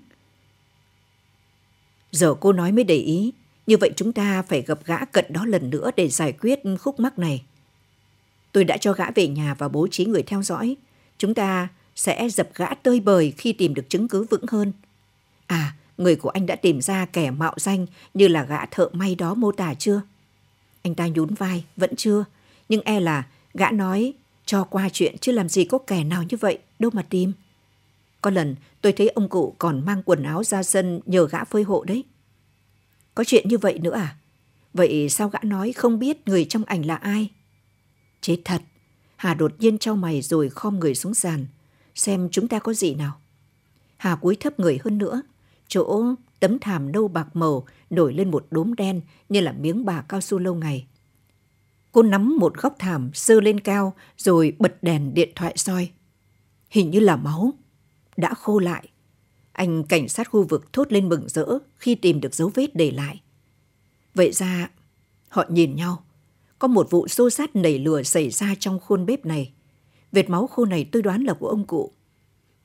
Giờ 2.12 2.35
cô 2.40 2.52
nói 2.52 2.73
mới 2.73 2.85
để 2.85 2.97
ý, 2.97 3.33
như 3.66 3.76
vậy 3.76 3.90
chúng 3.97 4.12
ta 4.12 4.42
phải 4.42 4.62
gặp 4.62 4.78
gã 4.85 5.04
cận 5.04 5.25
đó 5.28 5.45
lần 5.45 5.71
nữa 5.71 5.90
để 5.97 6.09
giải 6.09 6.33
quyết 6.33 6.61
khúc 6.80 7.00
mắc 7.00 7.18
này. 7.18 7.45
Tôi 8.52 8.64
đã 8.64 8.76
cho 8.76 8.92
gã 8.92 9.11
về 9.11 9.28
nhà 9.28 9.54
và 9.54 9.68
bố 9.68 9.88
trí 9.90 10.04
người 10.04 10.23
theo 10.23 10.42
dõi. 10.42 10.76
Chúng 11.18 11.35
ta 11.35 11.68
sẽ 11.97 12.28
dập 12.28 12.49
gã 12.54 12.75
tơi 12.75 13.00
bời 13.00 13.33
khi 13.37 13.52
tìm 13.52 13.75
được 13.75 13.88
chứng 13.88 14.09
cứ 14.09 14.25
vững 14.30 14.47
hơn. 14.49 14.73
À, 15.47 15.75
người 15.98 16.16
của 16.16 16.28
anh 16.28 16.46
đã 16.46 16.56
tìm 16.56 16.80
ra 16.80 17.06
kẻ 17.06 17.30
mạo 17.30 17.54
danh 17.56 17.86
như 18.14 18.28
là 18.28 18.44
gã 18.44 18.66
thợ 18.66 18.88
may 18.92 19.14
đó 19.14 19.34
mô 19.34 19.52
tả 19.52 19.74
chưa? 19.74 20.02
Anh 20.82 20.94
ta 20.94 21.06
nhún 21.06 21.34
vai, 21.34 21.64
vẫn 21.76 21.96
chưa. 21.96 22.24
Nhưng 22.68 22.80
e 22.80 23.00
là 23.00 23.26
gã 23.54 23.70
nói 23.70 24.14
cho 24.46 24.64
qua 24.64 24.88
chuyện 24.92 25.18
chứ 25.20 25.32
làm 25.32 25.48
gì 25.48 25.64
có 25.64 25.78
kẻ 25.78 26.04
nào 26.04 26.22
như 26.22 26.36
vậy, 26.36 26.58
đâu 26.78 26.90
mà 26.94 27.02
tìm. 27.02 27.32
Có 28.20 28.30
lần 28.30 28.56
tôi 28.80 28.92
thấy 28.92 29.08
ông 29.08 29.28
cụ 29.28 29.54
còn 29.58 29.84
mang 29.86 30.02
quần 30.02 30.22
áo 30.22 30.44
ra 30.44 30.62
sân 30.62 31.00
nhờ 31.06 31.28
gã 31.28 31.44
phơi 31.44 31.62
hộ 31.62 31.84
đấy. 31.84 32.04
Có 33.14 33.24
chuyện 33.24 33.48
như 33.48 33.58
vậy 33.58 33.78
nữa 33.78 33.94
à? 33.94 34.16
Vậy 34.74 35.08
sao 35.08 35.28
gã 35.28 35.38
nói 35.42 35.72
không 35.72 35.98
biết 35.98 36.28
người 36.28 36.44
trong 36.44 36.64
ảnh 36.64 36.86
là 36.86 36.96
ai? 36.96 37.30
Chết 38.20 38.38
thật. 38.44 38.62
Hà 39.16 39.34
đột 39.34 39.52
nhiên 39.58 39.78
trao 39.78 39.96
mày 39.96 40.22
rồi 40.22 40.48
khom 40.48 40.78
người 40.78 40.94
xuống 40.94 41.14
sàn. 41.14 41.46
Xem 41.94 42.28
chúng 42.32 42.48
ta 42.48 42.58
có 42.58 42.74
gì 42.74 42.94
nào. 42.94 43.20
Hà 43.96 44.16
cúi 44.16 44.36
thấp 44.36 44.60
người 44.60 44.78
hơn 44.84 44.98
nữa. 44.98 45.22
Chỗ 45.68 46.14
tấm 46.40 46.58
thảm 46.58 46.92
nâu 46.92 47.08
bạc 47.08 47.37
màu 47.37 47.66
nổi 47.90 48.14
lên 48.14 48.30
một 48.30 48.46
đốm 48.50 48.75
đen 48.75 49.00
như 49.28 49.40
là 49.40 49.52
miếng 49.52 49.84
bà 49.84 50.02
cao 50.02 50.20
su 50.20 50.38
lâu 50.38 50.54
ngày. 50.54 50.87
Cô 51.92 52.02
nắm 52.02 52.37
một 52.37 52.54
góc 52.54 52.76
thảm 52.78 53.10
sơ 53.14 53.40
lên 53.40 53.60
cao 53.60 53.94
rồi 54.16 54.56
bật 54.58 54.82
đèn 54.82 55.14
điện 55.14 55.32
thoại 55.34 55.52
soi. 55.56 55.90
Hình 56.70 56.90
như 56.90 57.00
là 57.00 57.16
máu. 57.16 57.52
Đã 58.16 58.34
khô 58.34 58.58
lại. 58.58 58.88
Anh 59.52 59.82
cảnh 59.82 60.08
sát 60.08 60.30
khu 60.30 60.42
vực 60.42 60.72
thốt 60.72 60.92
lên 60.92 61.08
mừng 61.08 61.28
rỡ 61.28 61.46
khi 61.76 61.94
tìm 61.94 62.20
được 62.20 62.34
dấu 62.34 62.50
vết 62.54 62.75
để 62.75 62.90
lại. 62.90 63.20
Vậy 64.14 64.32
ra, 64.32 64.70
họ 65.28 65.44
nhìn 65.48 65.76
nhau. 65.76 66.04
Có 66.58 66.68
một 66.68 66.90
vụ 66.90 67.08
xô 67.08 67.30
sát 67.30 67.56
nảy 67.56 67.78
lửa 67.78 68.02
xảy 68.02 68.30
ra 68.30 68.54
trong 68.58 68.78
khuôn 68.80 69.06
bếp 69.06 69.26
này. 69.26 69.52
Vệt 70.12 70.30
máu 70.30 70.46
khô 70.46 70.64
này 70.64 70.88
tôi 70.92 71.02
đoán 71.02 71.25
là 71.25 71.34
của 71.34 71.48
ông 71.48 71.66
cụ. 71.66 71.92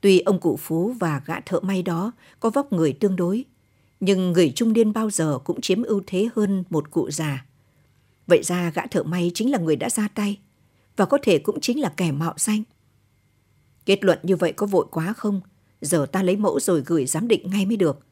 Tuy 0.04 0.20
ông 0.20 0.40
cụ 0.40 0.56
Phú 0.56 0.94
và 1.00 1.22
gã 1.26 1.40
thợ 1.40 1.60
may 1.60 1.82
đó 1.82 2.12
có 2.40 2.50
vóc 2.50 2.72
người 2.72 2.92
tương 2.92 3.16
đối, 3.16 3.44
nhưng 4.00 4.32
người 4.32 4.52
trung 4.54 4.72
niên 4.72 4.92
bao 4.92 5.10
giờ 5.10 5.38
cũng 5.44 5.60
chiếm 5.60 5.82
ưu 5.82 6.02
thế 6.06 6.28
hơn 6.36 6.64
một 6.70 6.90
cụ 6.90 7.10
già. 7.10 7.46
Vậy 8.26 8.42
ra 8.42 8.70
gã 8.74 8.86
thợ 8.86 9.02
may 9.02 9.30
chính 9.34 9.50
là 9.50 9.58
người 9.58 9.76
đã 9.76 9.90
ra 9.90 10.08
tay, 10.08 10.38
và 10.96 11.04
có 11.04 11.18
thể 11.22 11.38
cũng 11.38 11.60
chính 11.60 11.80
là 11.80 11.92
kẻ 11.96 12.12
mạo 12.12 12.34
danh. 12.36 12.62
Kết 13.86 14.04
luận 14.04 14.18
như 14.22 14.36
vậy 14.36 14.52
có 14.52 14.66
vội 14.66 14.86
quá 14.90 15.12
không? 15.12 15.40
Giờ 15.80 16.06
ta 16.12 16.22
lấy 16.22 16.36
mẫu 16.36 16.60
rồi 16.60 16.82
gửi 16.86 17.06
giám 17.06 17.28
định 17.28 17.50
ngay 17.50 17.66
mới 17.66 17.76
được. 17.76 18.06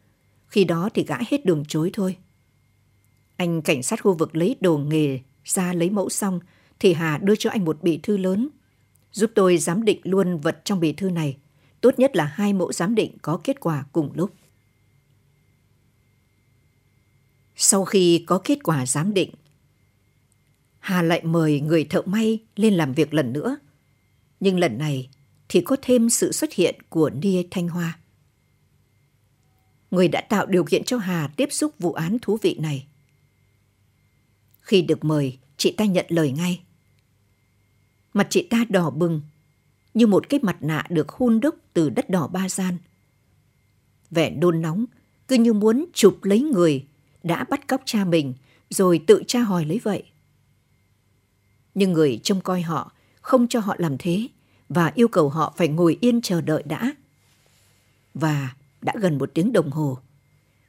Khi 0.46 0.64
đó 0.64 0.88
thì 0.94 1.04
gã 1.04 1.16
hết 1.28 1.46
đường 1.46 1.64
chối 1.68 1.90
thôi. 1.92 2.16
Anh 3.37 3.62
cảnh 3.62 3.82
sát 3.82 4.02
khu 4.02 4.14
vực 4.14 4.37
lấy 4.37 4.56
đồ 4.61 4.78
nghề 4.78 5.20
ra 5.44 5.72
lấy 5.72 5.90
mẫu 5.90 6.08
xong 6.08 6.40
thì 6.78 6.92
Hà 6.92 7.18
đưa 7.18 7.37
cho 7.37 7.50
anh 7.50 7.64
một 7.64 7.82
bì 7.82 7.99
thư 7.99 8.16
lớn. 8.16 8.49
Giúp 9.12 9.30
tôi 9.34 9.58
giám 9.58 9.84
định 9.84 10.00
luôn 10.02 10.38
vật 10.38 10.61
trong 10.64 10.81
bì 10.81 10.92
thư 10.92 11.11
này. 11.11 11.37
Tốt 11.83 11.99
nhất 11.99 12.16
là 12.16 12.25
hai 12.25 12.53
mẫu 12.53 12.73
giám 12.73 12.95
định 12.95 13.16
có 13.23 13.40
kết 13.45 13.61
quả 13.61 13.85
cùng 13.92 14.12
lúc. 14.14 14.35
Sau 17.57 17.85
khi 17.85 18.25
có 18.27 18.40
kết 18.45 18.59
quả 18.62 18.87
giám 18.87 19.14
định, 19.14 19.31
Hà 20.79 21.03
lại 21.03 21.23
mời 21.25 21.61
người 21.61 21.85
thợ 21.85 22.03
may 22.03 22.38
lên 22.57 22.75
làm 22.75 22.92
việc 22.92 23.14
lần 23.14 23.33
nữa. 23.33 23.57
Nhưng 24.40 24.59
lần 24.59 24.79
này 24.79 25.09
thì 25.49 25.61
có 25.61 25.77
thêm 25.83 26.11
sự 26.11 26.33
xuất 26.33 26.53
hiện 26.53 26.75
của 26.88 27.11
Nia 27.11 27.42
Thanh 27.51 27.68
Hoa. 27.68 27.99
Người 29.90 30.09
đã 30.09 30.21
tạo 30.21 30.47
điều 30.47 30.64
kiện 30.64 30.85
cho 30.85 30.99
Hà 30.99 31.31
tiếp 31.37 31.49
xúc 31.53 31.75
vụ 31.79 31.92
án 31.92 32.18
thú 32.23 32.38
vị 32.42 32.57
này. 32.61 32.87
Khi 34.61 34.83
được 34.83 35.05
mời, 35.05 35.38
chị 35.57 35.75
ta 35.77 35.85
nhận 35.85 36.07
lời 36.09 36.33
ngay. 36.33 36.61
Mặt 38.14 38.27
chị 38.31 38.47
ta 38.51 38.64
đỏ 38.68 38.90
bừng, 38.90 39.21
như 39.94 40.07
một 40.07 40.28
cái 40.28 40.40
mặt 40.42 40.57
nạ 40.61 40.87
được 40.90 41.09
hun 41.09 41.40
đúc 41.40 41.55
từ 41.72 41.90
đất 41.90 42.11
đỏ 42.11 42.26
ba 42.26 42.48
gian. 42.48 42.76
Vẻ 44.11 44.31
đôn 44.31 44.62
nóng, 44.62 44.85
cứ 45.28 45.37
như 45.37 45.52
muốn 45.52 45.87
chụp 45.92 46.18
lấy 46.22 46.40
người 46.40 46.87
đã 47.22 47.44
bắt 47.44 47.68
cóc 47.68 47.81
cha 47.85 48.05
mình 48.05 48.35
rồi 48.70 49.05
tự 49.07 49.22
tra 49.26 49.40
hỏi 49.40 49.64
lấy 49.64 49.81
vậy. 49.83 50.02
Nhưng 51.74 51.92
người 51.92 52.20
trông 52.22 52.40
coi 52.40 52.62
họ 52.62 52.92
không 53.20 53.48
cho 53.48 53.61
họ 53.61 53.74
làm 53.78 53.98
thế 53.98 54.28
và 54.68 54.92
yêu 54.94 55.09
cầu 55.09 55.28
họ 55.28 55.55
phải 55.57 55.68
ngồi 55.68 55.98
yên 56.00 56.20
chờ 56.20 56.40
đợi 56.40 56.62
đã. 56.62 56.94
Và 58.14 58.55
đã 58.81 58.92
gần 59.00 59.18
một 59.18 59.31
tiếng 59.35 59.52
đồng 59.52 59.70
hồ. 59.70 59.98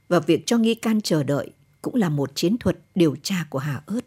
Và 0.08 0.20
việc 0.20 0.44
cho 0.46 0.58
nghi 0.58 0.76
can 0.76 1.02
chờ 1.02 1.24
đợi 1.24 1.52
cũng 1.82 1.96
là 1.96 2.10
một 2.10 2.32
chiến 2.36 2.58
thuật 2.58 2.78
điều 2.96 3.16
tra 3.24 3.46
của 3.50 3.60
Hà 3.60 3.82
ớt. 3.86 4.02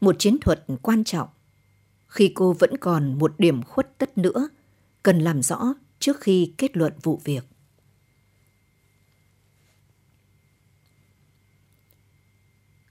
Một 0.00 0.16
chiến 0.18 0.38
thuật 0.40 0.64
quan 0.82 1.04
trọng 1.04 1.28
khi 2.12 2.32
cô 2.34 2.52
vẫn 2.52 2.76
còn 2.76 3.18
một 3.18 3.34
điểm 3.38 3.62
khuất 3.62 3.98
tất 3.98 4.18
nữa 4.18 4.48
cần 5.02 5.18
làm 5.18 5.42
rõ 5.42 5.74
trước 5.98 6.20
khi 6.20 6.52
kết 6.58 6.76
luận 6.76 6.92
vụ 7.02 7.20
việc. 7.24 7.44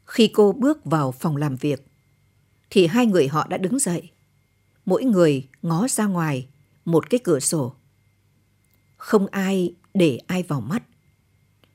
Khi 0.06 0.28
cô 0.28 0.52
bước 0.52 0.86
vào 0.86 1.12
phòng 1.12 1.38
làm 1.38 1.56
việc, 1.56 1.86
thì 2.70 2.88
hai 2.88 3.06
người 3.06 3.28
họ 3.28 3.48
đã 3.48 3.58
đứng 3.58 3.80
dậy. 3.80 4.12
Mỗi 4.86 5.04
người 5.04 5.48
ngó 5.62 5.88
ra 5.88 6.06
ngoài 6.06 6.48
một 6.86 7.10
cái 7.10 7.20
cửa 7.24 7.40
sổ. 7.40 7.76
Không 8.98 9.28
ai 9.28 9.76
để 9.94 10.20
ai 10.28 10.44
vào 10.44 10.62
mắt. 10.62 10.84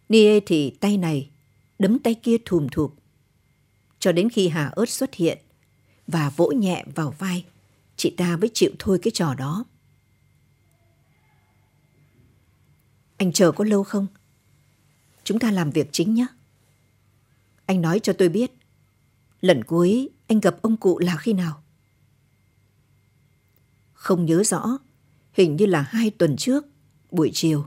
Nie 0.08 0.40
thì 0.40 0.70
tay 0.70 0.96
này, 0.96 1.30
đấm 1.78 1.98
tay 1.98 2.14
kia 2.14 2.36
thùm 2.44 2.68
thụp. 2.68 2.94
Cho 3.98 4.12
đến 4.12 4.28
khi 4.30 4.48
Hà 4.48 4.66
ớt 4.66 4.88
xuất 4.88 5.14
hiện 5.14 5.38
và 6.06 6.30
vỗ 6.30 6.46
nhẹ 6.46 6.84
vào 6.94 7.14
vai, 7.18 7.44
chị 7.96 8.14
ta 8.16 8.36
mới 8.36 8.50
chịu 8.54 8.70
thôi 8.78 8.98
cái 9.02 9.10
trò 9.14 9.34
đó. 9.34 9.64
Anh 13.16 13.32
chờ 13.32 13.52
có 13.52 13.64
lâu 13.64 13.84
không? 13.84 14.06
Chúng 15.24 15.38
ta 15.38 15.50
làm 15.50 15.70
việc 15.70 15.88
chính 15.92 16.14
nhé. 16.14 16.26
Anh 17.66 17.80
nói 17.80 18.00
cho 18.02 18.12
tôi 18.12 18.28
biết, 18.28 18.52
lần 19.40 19.64
cuối 19.64 20.08
anh 20.26 20.40
gặp 20.40 20.56
ông 20.62 20.76
cụ 20.76 20.98
là 20.98 21.16
khi 21.16 21.32
nào? 21.32 21.62
Không 23.92 24.26
nhớ 24.26 24.42
rõ, 24.44 24.78
hình 25.32 25.56
như 25.56 25.66
là 25.66 25.82
hai 25.82 26.10
tuần 26.10 26.36
trước, 26.36 26.64
buổi 27.10 27.30
chiều. 27.34 27.66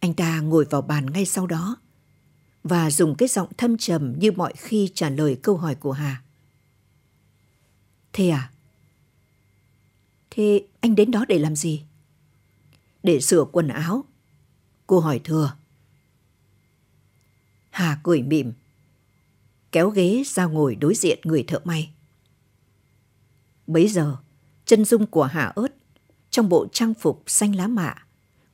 Anh 0.00 0.14
ta 0.14 0.40
ngồi 0.40 0.64
vào 0.70 0.82
bàn 0.82 1.06
ngay 1.06 1.26
sau 1.26 1.46
đó 1.46 1.76
và 2.64 2.90
dùng 2.90 3.14
cái 3.14 3.28
giọng 3.28 3.48
thâm 3.58 3.76
trầm 3.78 4.14
như 4.18 4.32
mọi 4.32 4.52
khi 4.56 4.90
trả 4.94 5.08
lời 5.08 5.38
câu 5.42 5.56
hỏi 5.56 5.74
của 5.74 5.92
Hà. 5.92 6.22
Thế 8.12 8.28
à? 8.28 8.50
Thế 10.30 10.66
anh 10.80 10.94
đến 10.94 11.10
đó 11.10 11.24
để 11.28 11.38
làm 11.38 11.56
gì? 11.56 11.82
Để 13.02 13.20
sửa 13.20 13.44
quần 13.52 13.68
áo. 13.68 14.04
Cô 14.86 15.00
hỏi 15.00 15.20
thừa. 15.24 15.56
Hà 17.70 18.00
cười 18.02 18.22
mỉm, 18.22 18.52
kéo 19.72 19.90
ghế 19.90 20.22
ra 20.26 20.46
ngồi 20.46 20.74
đối 20.74 20.94
diện 20.94 21.18
người 21.24 21.42
thợ 21.42 21.60
may. 21.64 21.90
Bấy 23.66 23.88
giờ, 23.88 24.16
chân 24.64 24.84
dung 24.84 25.06
của 25.06 25.24
Hà 25.24 25.44
ớt 25.44 25.68
trong 26.30 26.48
bộ 26.48 26.66
trang 26.72 26.94
phục 26.94 27.22
xanh 27.26 27.56
lá 27.56 27.66
mạ 27.66 27.94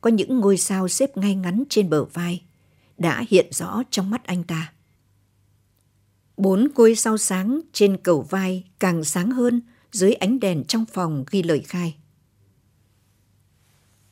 có 0.01 0.09
những 0.09 0.39
ngôi 0.39 0.57
sao 0.57 0.87
xếp 0.87 1.17
ngay 1.17 1.35
ngắn 1.35 1.63
trên 1.69 1.89
bờ 1.89 2.05
vai 2.05 2.43
đã 2.97 3.25
hiện 3.29 3.47
rõ 3.51 3.83
trong 3.91 4.09
mắt 4.09 4.23
anh 4.23 4.43
ta. 4.43 4.73
Bốn 6.37 6.67
côi 6.75 6.95
sao 6.95 7.17
sáng 7.17 7.59
trên 7.73 7.97
cầu 7.97 8.21
vai 8.21 8.63
càng 8.79 9.03
sáng 9.03 9.31
hơn 9.31 9.61
dưới 9.91 10.13
ánh 10.13 10.39
đèn 10.39 10.63
trong 10.63 10.85
phòng 10.85 11.25
ghi 11.31 11.43
lời 11.43 11.59
khai. 11.59 11.97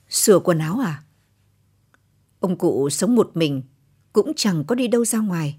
Sửa 0.09 0.39
quần 0.39 0.59
áo 0.59 0.79
à? 0.79 1.03
Ông 2.39 2.57
cụ 2.57 2.89
sống 2.89 3.15
một 3.15 3.31
mình, 3.33 3.61
cũng 4.13 4.31
chẳng 4.35 4.63
có 4.67 4.75
đi 4.75 4.87
đâu 4.87 5.05
ra 5.05 5.19
ngoài. 5.19 5.57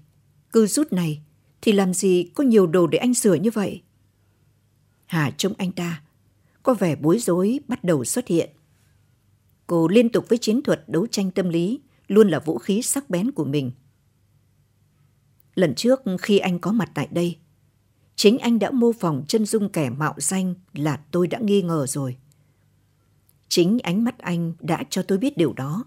Cứ 0.51 0.67
rút 0.67 0.93
này, 0.93 1.21
thì 1.61 1.71
làm 1.71 1.93
gì 1.93 2.31
có 2.35 2.43
nhiều 2.43 2.67
đồ 2.67 2.87
để 2.87 2.97
anh 2.97 3.13
sửa 3.13 3.33
như 3.33 3.51
vậy? 3.51 3.81
Hà 5.05 5.31
trông 5.37 5.53
anh 5.57 5.71
ta, 5.71 6.01
có 6.63 6.73
vẻ 6.73 6.95
bối 6.95 7.19
rối 7.19 7.59
bắt 7.67 7.83
đầu 7.83 8.05
xuất 8.05 8.27
hiện. 8.27 8.49
Cô 9.67 9.87
liên 9.87 10.09
tục 10.09 10.25
với 10.29 10.37
chiến 10.37 10.61
thuật 10.61 10.89
đấu 10.89 11.07
tranh 11.07 11.31
tâm 11.31 11.49
lý, 11.49 11.81
luôn 12.07 12.29
là 12.29 12.39
vũ 12.39 12.57
khí 12.57 12.81
sắc 12.81 13.09
bén 13.09 13.31
của 13.31 13.45
mình. 13.45 13.71
Lần 15.57 15.75
trước 15.75 16.01
khi 16.21 16.37
anh 16.37 16.59
có 16.59 16.71
mặt 16.71 16.91
tại 16.93 17.07
đây, 17.11 17.37
Chính 18.15 18.37
anh 18.39 18.59
đã 18.59 18.71
mô 18.71 18.91
phỏng 18.91 19.25
chân 19.27 19.45
dung 19.45 19.69
kẻ 19.69 19.89
mạo 19.89 20.13
danh 20.17 20.55
là 20.73 21.01
tôi 21.11 21.27
đã 21.27 21.39
nghi 21.39 21.61
ngờ 21.61 21.85
rồi. 21.87 22.17
Chính 23.49 23.79
ánh 23.79 24.03
mắt 24.03 24.17
anh 24.19 24.53
đã 24.59 24.83
cho 24.89 25.01
tôi 25.01 25.17
biết 25.17 25.37
điều 25.37 25.53
đó. 25.53 25.85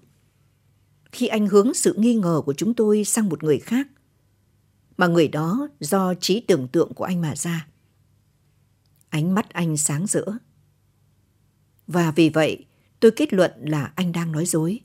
Khi 1.12 1.26
anh 1.26 1.46
hướng 1.46 1.74
sự 1.74 1.94
nghi 1.98 2.14
ngờ 2.14 2.42
của 2.46 2.52
chúng 2.52 2.74
tôi 2.74 3.04
sang 3.04 3.28
một 3.28 3.42
người 3.42 3.58
khác, 3.58 3.88
mà 4.96 5.06
người 5.06 5.28
đó 5.28 5.68
do 5.80 6.14
trí 6.14 6.40
tưởng 6.40 6.68
tượng 6.68 6.94
của 6.94 7.04
anh 7.04 7.20
mà 7.20 7.36
ra. 7.36 7.66
Ánh 9.08 9.34
mắt 9.34 9.50
anh 9.50 9.76
sáng 9.76 10.06
rỡ. 10.06 10.24
Và 11.86 12.10
vì 12.10 12.28
vậy, 12.28 12.64
tôi 13.00 13.10
kết 13.10 13.32
luận 13.32 13.50
là 13.56 13.92
anh 13.96 14.12
đang 14.12 14.32
nói 14.32 14.46
dối. 14.46 14.80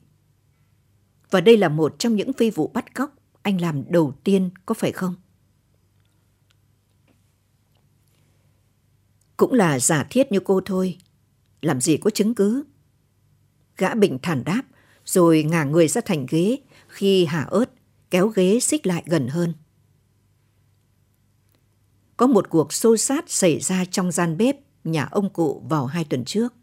Và 1.30 1.40
đây 1.40 1.56
là 1.56 1.68
một 1.68 1.94
trong 1.98 2.16
những 2.16 2.32
phi 2.32 2.50
vụ 2.50 2.70
bắt 2.74 2.94
cóc 2.94 3.15
anh 3.46 3.60
làm 3.60 3.84
đầu 3.88 4.14
tiên, 4.24 4.50
có 4.66 4.74
phải 4.74 4.92
không? 4.92 5.14
Cũng 9.36 9.52
là 9.52 9.78
giả 9.78 10.06
thiết 10.10 10.32
như 10.32 10.40
cô 10.40 10.60
thôi. 10.64 10.98
Làm 11.62 11.80
gì 11.80 11.96
có 11.96 12.10
chứng 12.10 12.34
cứ. 12.34 12.64
Gã 13.76 13.94
bình 13.94 14.18
thản 14.22 14.44
đáp, 14.44 14.62
rồi 15.04 15.42
ngả 15.42 15.64
người 15.64 15.88
ra 15.88 16.00
thành 16.00 16.26
ghế 16.28 16.58
khi 16.88 17.24
hạ 17.24 17.42
ớt 17.42 17.64
kéo 18.10 18.28
ghế 18.28 18.60
xích 18.60 18.86
lại 18.86 19.02
gần 19.06 19.28
hơn. 19.28 19.54
Có 22.16 22.26
một 22.26 22.50
cuộc 22.50 22.72
xô 22.72 22.96
sát 22.96 23.30
xảy 23.30 23.60
ra 23.60 23.84
trong 23.84 24.12
gian 24.12 24.36
bếp 24.36 24.56
nhà 24.84 25.04
ông 25.04 25.32
cụ 25.32 25.62
vào 25.68 25.86
hai 25.86 26.04
tuần 26.04 26.24
trước. 26.24 26.54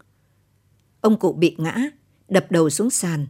Ông 1.02 1.20
cụ 1.20 1.34
bị 1.34 1.56
ngã, 1.58 1.78
đập 2.28 2.46
đầu 2.50 2.70
xuống 2.70 2.90
sàn. 2.90 3.28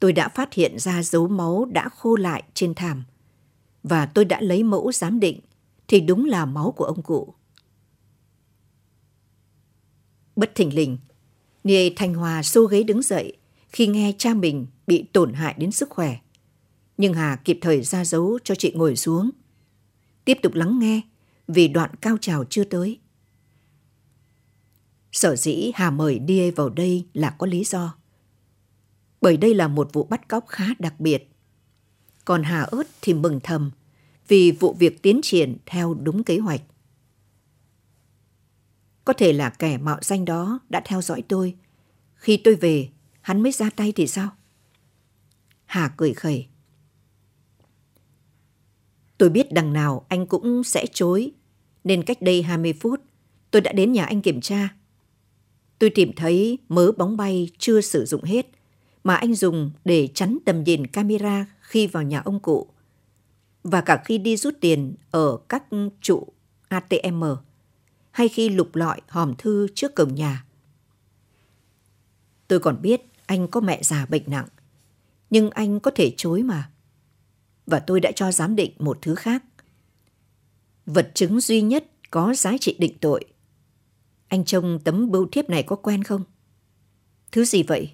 Tôi 0.00 0.12
đã 0.12 0.28
phát 0.28 0.54
hiện 0.54 0.78
ra 0.78 1.02
dấu 1.02 1.28
máu 1.28 1.64
đã 1.64 1.88
khô 1.88 2.16
lại 2.16 2.42
trên 2.54 2.74
thảm 2.74 3.04
và 3.82 4.06
tôi 4.06 4.24
đã 4.24 4.40
lấy 4.40 4.62
mẫu 4.62 4.92
giám 4.92 5.20
định 5.20 5.40
thì 5.88 6.00
đúng 6.00 6.24
là 6.24 6.44
máu 6.44 6.72
của 6.76 6.84
ông 6.84 7.02
cụ. 7.02 7.34
Bất 10.36 10.54
thình 10.54 10.74
lình, 10.74 10.98
Nia 11.64 11.90
Thanh 11.96 12.14
Hòa 12.14 12.42
xô 12.42 12.64
ghế 12.64 12.82
đứng 12.82 13.02
dậy 13.02 13.36
khi 13.68 13.86
nghe 13.86 14.12
cha 14.18 14.34
mình 14.34 14.66
bị 14.86 15.02
tổn 15.12 15.32
hại 15.32 15.54
đến 15.58 15.72
sức 15.72 15.90
khỏe. 15.90 16.18
Nhưng 16.96 17.14
Hà 17.14 17.36
kịp 17.44 17.58
thời 17.60 17.82
ra 17.82 18.04
dấu 18.04 18.38
cho 18.44 18.54
chị 18.54 18.72
ngồi 18.76 18.96
xuống. 18.96 19.30
Tiếp 20.24 20.38
tục 20.42 20.54
lắng 20.54 20.78
nghe 20.78 21.00
vì 21.48 21.68
đoạn 21.68 21.90
cao 22.00 22.16
trào 22.20 22.44
chưa 22.44 22.64
tới. 22.64 22.98
Sở 25.12 25.36
dĩ 25.36 25.70
Hà 25.74 25.90
mời 25.90 26.18
Nia 26.18 26.50
vào 26.50 26.68
đây 26.68 27.06
là 27.14 27.30
có 27.30 27.46
lý 27.46 27.64
do. 27.64 27.94
Bởi 29.20 29.36
đây 29.36 29.54
là 29.54 29.68
một 29.68 29.92
vụ 29.92 30.04
bắt 30.04 30.28
cóc 30.28 30.46
khá 30.48 30.66
đặc 30.78 31.00
biệt. 31.00 31.30
Còn 32.24 32.42
Hà 32.42 32.62
ớt 32.62 32.84
thì 33.02 33.14
mừng 33.14 33.40
thầm 33.40 33.70
vì 34.28 34.52
vụ 34.52 34.72
việc 34.72 35.02
tiến 35.02 35.20
triển 35.22 35.56
theo 35.66 35.94
đúng 35.94 36.24
kế 36.24 36.38
hoạch. 36.38 36.60
Có 39.04 39.12
thể 39.12 39.32
là 39.32 39.50
kẻ 39.50 39.78
mạo 39.78 39.98
danh 40.02 40.24
đó 40.24 40.60
đã 40.68 40.82
theo 40.84 41.02
dõi 41.02 41.22
tôi. 41.28 41.54
Khi 42.14 42.36
tôi 42.36 42.54
về, 42.54 42.88
hắn 43.20 43.42
mới 43.42 43.52
ra 43.52 43.70
tay 43.70 43.92
thì 43.92 44.06
sao? 44.06 44.30
Hà 45.64 45.94
cười 45.96 46.14
khẩy. 46.14 46.46
Tôi 49.18 49.28
biết 49.28 49.52
đằng 49.52 49.72
nào 49.72 50.06
anh 50.08 50.26
cũng 50.26 50.64
sẽ 50.64 50.86
chối, 50.92 51.32
nên 51.84 52.02
cách 52.02 52.22
đây 52.22 52.42
20 52.42 52.72
phút 52.80 53.00
tôi 53.50 53.62
đã 53.62 53.72
đến 53.72 53.92
nhà 53.92 54.04
anh 54.04 54.22
kiểm 54.22 54.40
tra. 54.40 54.68
Tôi 55.78 55.90
tìm 55.90 56.12
thấy 56.16 56.58
mớ 56.68 56.92
bóng 56.96 57.16
bay 57.16 57.50
chưa 57.58 57.80
sử 57.80 58.04
dụng 58.04 58.22
hết 58.24 58.46
mà 59.04 59.14
anh 59.14 59.34
dùng 59.34 59.70
để 59.84 60.08
chắn 60.14 60.38
tầm 60.44 60.64
nhìn 60.64 60.86
camera 60.86 61.46
khi 61.60 61.86
vào 61.86 62.02
nhà 62.02 62.20
ông 62.20 62.40
cụ 62.40 62.68
và 63.62 63.80
cả 63.80 64.02
khi 64.04 64.18
đi 64.18 64.36
rút 64.36 64.54
tiền 64.60 64.94
ở 65.10 65.38
các 65.48 65.64
trụ 66.00 66.26
ATM 66.68 67.24
hay 68.10 68.28
khi 68.28 68.48
lục 68.48 68.76
lọi 68.76 69.00
hòm 69.08 69.34
thư 69.38 69.68
trước 69.74 69.94
cổng 69.94 70.14
nhà. 70.14 70.44
Tôi 72.48 72.60
còn 72.60 72.82
biết 72.82 73.02
anh 73.26 73.48
có 73.48 73.60
mẹ 73.60 73.82
già 73.82 74.06
bệnh 74.06 74.22
nặng, 74.26 74.48
nhưng 75.30 75.50
anh 75.50 75.80
có 75.80 75.90
thể 75.94 76.14
chối 76.16 76.42
mà. 76.42 76.70
Và 77.66 77.78
tôi 77.78 78.00
đã 78.00 78.12
cho 78.16 78.32
giám 78.32 78.56
định 78.56 78.72
một 78.78 78.98
thứ 79.02 79.14
khác. 79.14 79.44
Vật 80.86 81.10
chứng 81.14 81.40
duy 81.40 81.62
nhất 81.62 81.84
có 82.10 82.34
giá 82.34 82.52
trị 82.60 82.76
định 82.78 82.98
tội. 83.00 83.24
Anh 84.28 84.44
trông 84.44 84.80
tấm 84.84 85.10
bưu 85.10 85.28
thiếp 85.32 85.50
này 85.50 85.62
có 85.62 85.76
quen 85.76 86.04
không? 86.04 86.22
Thứ 87.32 87.44
gì 87.44 87.62
vậy? 87.62 87.90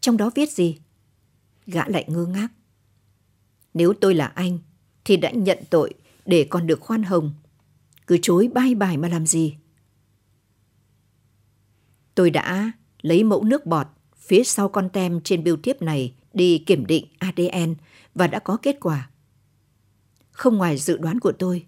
Trong 0.00 0.16
đó 0.16 0.30
viết 0.34 0.52
gì? 0.52 0.78
Gã 1.66 1.84
lại 1.86 2.04
ngơ 2.08 2.26
ngác. 2.26 2.48
Nếu 3.74 3.92
tôi 4.00 4.14
là 4.14 4.26
anh, 4.26 4.58
thì 5.04 5.16
đã 5.16 5.30
nhận 5.30 5.58
tội 5.70 5.94
để 6.26 6.46
còn 6.50 6.66
được 6.66 6.80
khoan 6.80 7.02
hồng 7.02 7.32
cứ 8.06 8.18
chối 8.22 8.48
bay 8.54 8.74
bài 8.74 8.96
mà 8.96 9.08
làm 9.08 9.26
gì. 9.26 9.56
Tôi 12.14 12.30
đã 12.30 12.72
lấy 13.02 13.24
mẫu 13.24 13.44
nước 13.44 13.66
bọt 13.66 13.86
phía 14.16 14.44
sau 14.44 14.68
con 14.68 14.88
tem 14.88 15.20
trên 15.20 15.44
bưu 15.44 15.56
thiếp 15.56 15.82
này 15.82 16.14
đi 16.32 16.58
kiểm 16.66 16.86
định 16.86 17.06
ADN 17.18 17.74
và 18.14 18.26
đã 18.26 18.38
có 18.38 18.56
kết 18.56 18.76
quả. 18.80 19.10
Không 20.30 20.56
ngoài 20.56 20.76
dự 20.76 20.96
đoán 20.96 21.20
của 21.20 21.32
tôi, 21.32 21.66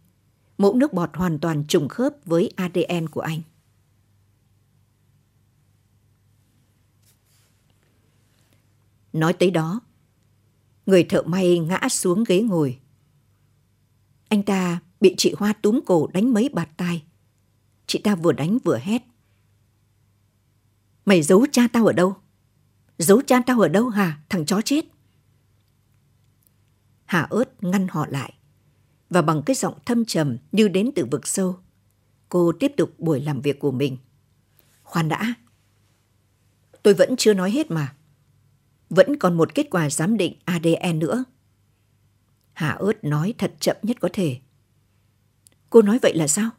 mẫu 0.59 0.75
nước 0.75 0.93
bọt 0.93 1.11
hoàn 1.15 1.39
toàn 1.39 1.65
trùng 1.69 1.89
khớp 1.89 2.13
với 2.25 2.53
ADN 2.57 3.09
của 3.11 3.21
anh. 3.21 3.41
Nói 9.13 9.33
tới 9.33 9.51
đó, 9.51 9.81
người 10.87 11.05
thợ 11.05 11.23
may 11.23 11.59
ngã 11.59 11.89
xuống 11.91 12.25
ghế 12.29 12.43
ngồi. 12.43 12.79
Anh 14.29 14.43
ta 14.43 14.81
bị 15.01 15.15
chị 15.19 15.35
Hoa 15.39 15.53
túm 15.53 15.81
cổ 15.87 16.07
đánh 16.07 16.33
mấy 16.33 16.49
bạt 16.49 16.69
tai. 16.77 17.05
Chị 17.87 18.01
ta 18.05 18.15
vừa 18.15 18.33
đánh 18.33 18.59
vừa 18.65 18.79
hét. 18.79 19.03
Mày 21.05 21.23
giấu 21.23 21.47
cha 21.53 21.69
tao 21.73 21.87
ở 21.87 21.93
đâu? 21.93 22.17
Giấu 22.99 23.23
cha 23.27 23.43
tao 23.47 23.61
ở 23.61 23.69
đâu 23.69 23.89
hả, 23.89 24.21
thằng 24.29 24.47
chó 24.47 24.61
chết? 24.65 24.85
Hà 27.05 27.21
ớt 27.21 27.65
ngăn 27.65 27.89
họ 27.89 28.07
lại 28.07 28.33
và 29.11 29.23
bằng 29.23 29.43
cái 29.47 29.57
giọng 29.57 29.79
thâm 29.87 30.05
trầm 30.05 30.37
như 30.53 30.69
đến 30.69 30.91
từ 30.95 31.07
vực 31.11 31.27
sâu, 31.27 31.59
cô 32.29 32.53
tiếp 32.61 32.73
tục 32.77 32.95
buổi 32.99 33.21
làm 33.21 33.41
việc 33.41 33.59
của 33.59 33.71
mình. 33.71 33.99
Khoan 34.83 35.09
đã. 35.09 35.35
Tôi 36.83 36.95
vẫn 36.95 37.17
chưa 37.17 37.35
nói 37.35 37.51
hết 37.51 37.71
mà. 37.71 37.95
Vẫn 38.95 39.17
còn 39.19 39.37
một 39.37 39.55
kết 39.55 39.67
quả 39.71 39.91
giám 39.91 40.17
định 40.17 40.35
ADN 40.45 40.99
nữa. 40.99 41.25
Hà 42.53 42.71
ớt 42.71 43.05
nói 43.05 43.35
thật 43.39 43.55
chậm 43.61 43.77
nhất 43.83 43.97
có 44.01 44.09
thể. 44.13 44.39
Cô 45.71 45.83
nói 45.83 45.99
vậy 46.03 46.15
là 46.15 46.27
sao? 46.27 46.51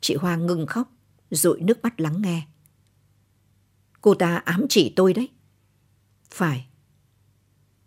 Chị 0.00 0.14
Hoa 0.14 0.36
ngừng 0.36 0.66
khóc, 0.66 0.92
rụi 1.30 1.60
nước 1.60 1.82
mắt 1.82 2.00
lắng 2.00 2.22
nghe. 2.22 2.42
Cô 4.00 4.14
ta 4.14 4.36
ám 4.36 4.66
chỉ 4.68 4.92
tôi 4.96 5.14
đấy. 5.14 5.28
Phải. 6.30 6.66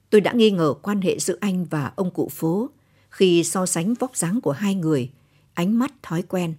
Tôi 0.10 0.22
đã 0.22 0.34
nghi 0.34 0.52
ngờ 0.52 0.74
quan 0.82 1.02
hệ 1.02 1.20
giữa 1.20 1.38
anh 1.40 1.66
và 1.66 1.94
ông 1.96 2.14
cụ 2.14 2.30
phố 2.32 2.70
khi 3.10 3.44
so 3.44 3.66
sánh 3.66 3.94
vóc 3.94 4.18
dáng 4.18 4.42
của 4.42 4.52
hai 4.52 4.76
người, 4.76 5.12
ánh 5.54 5.80
mắt 5.80 5.94
thói 6.04 6.22
quen. 6.22 6.56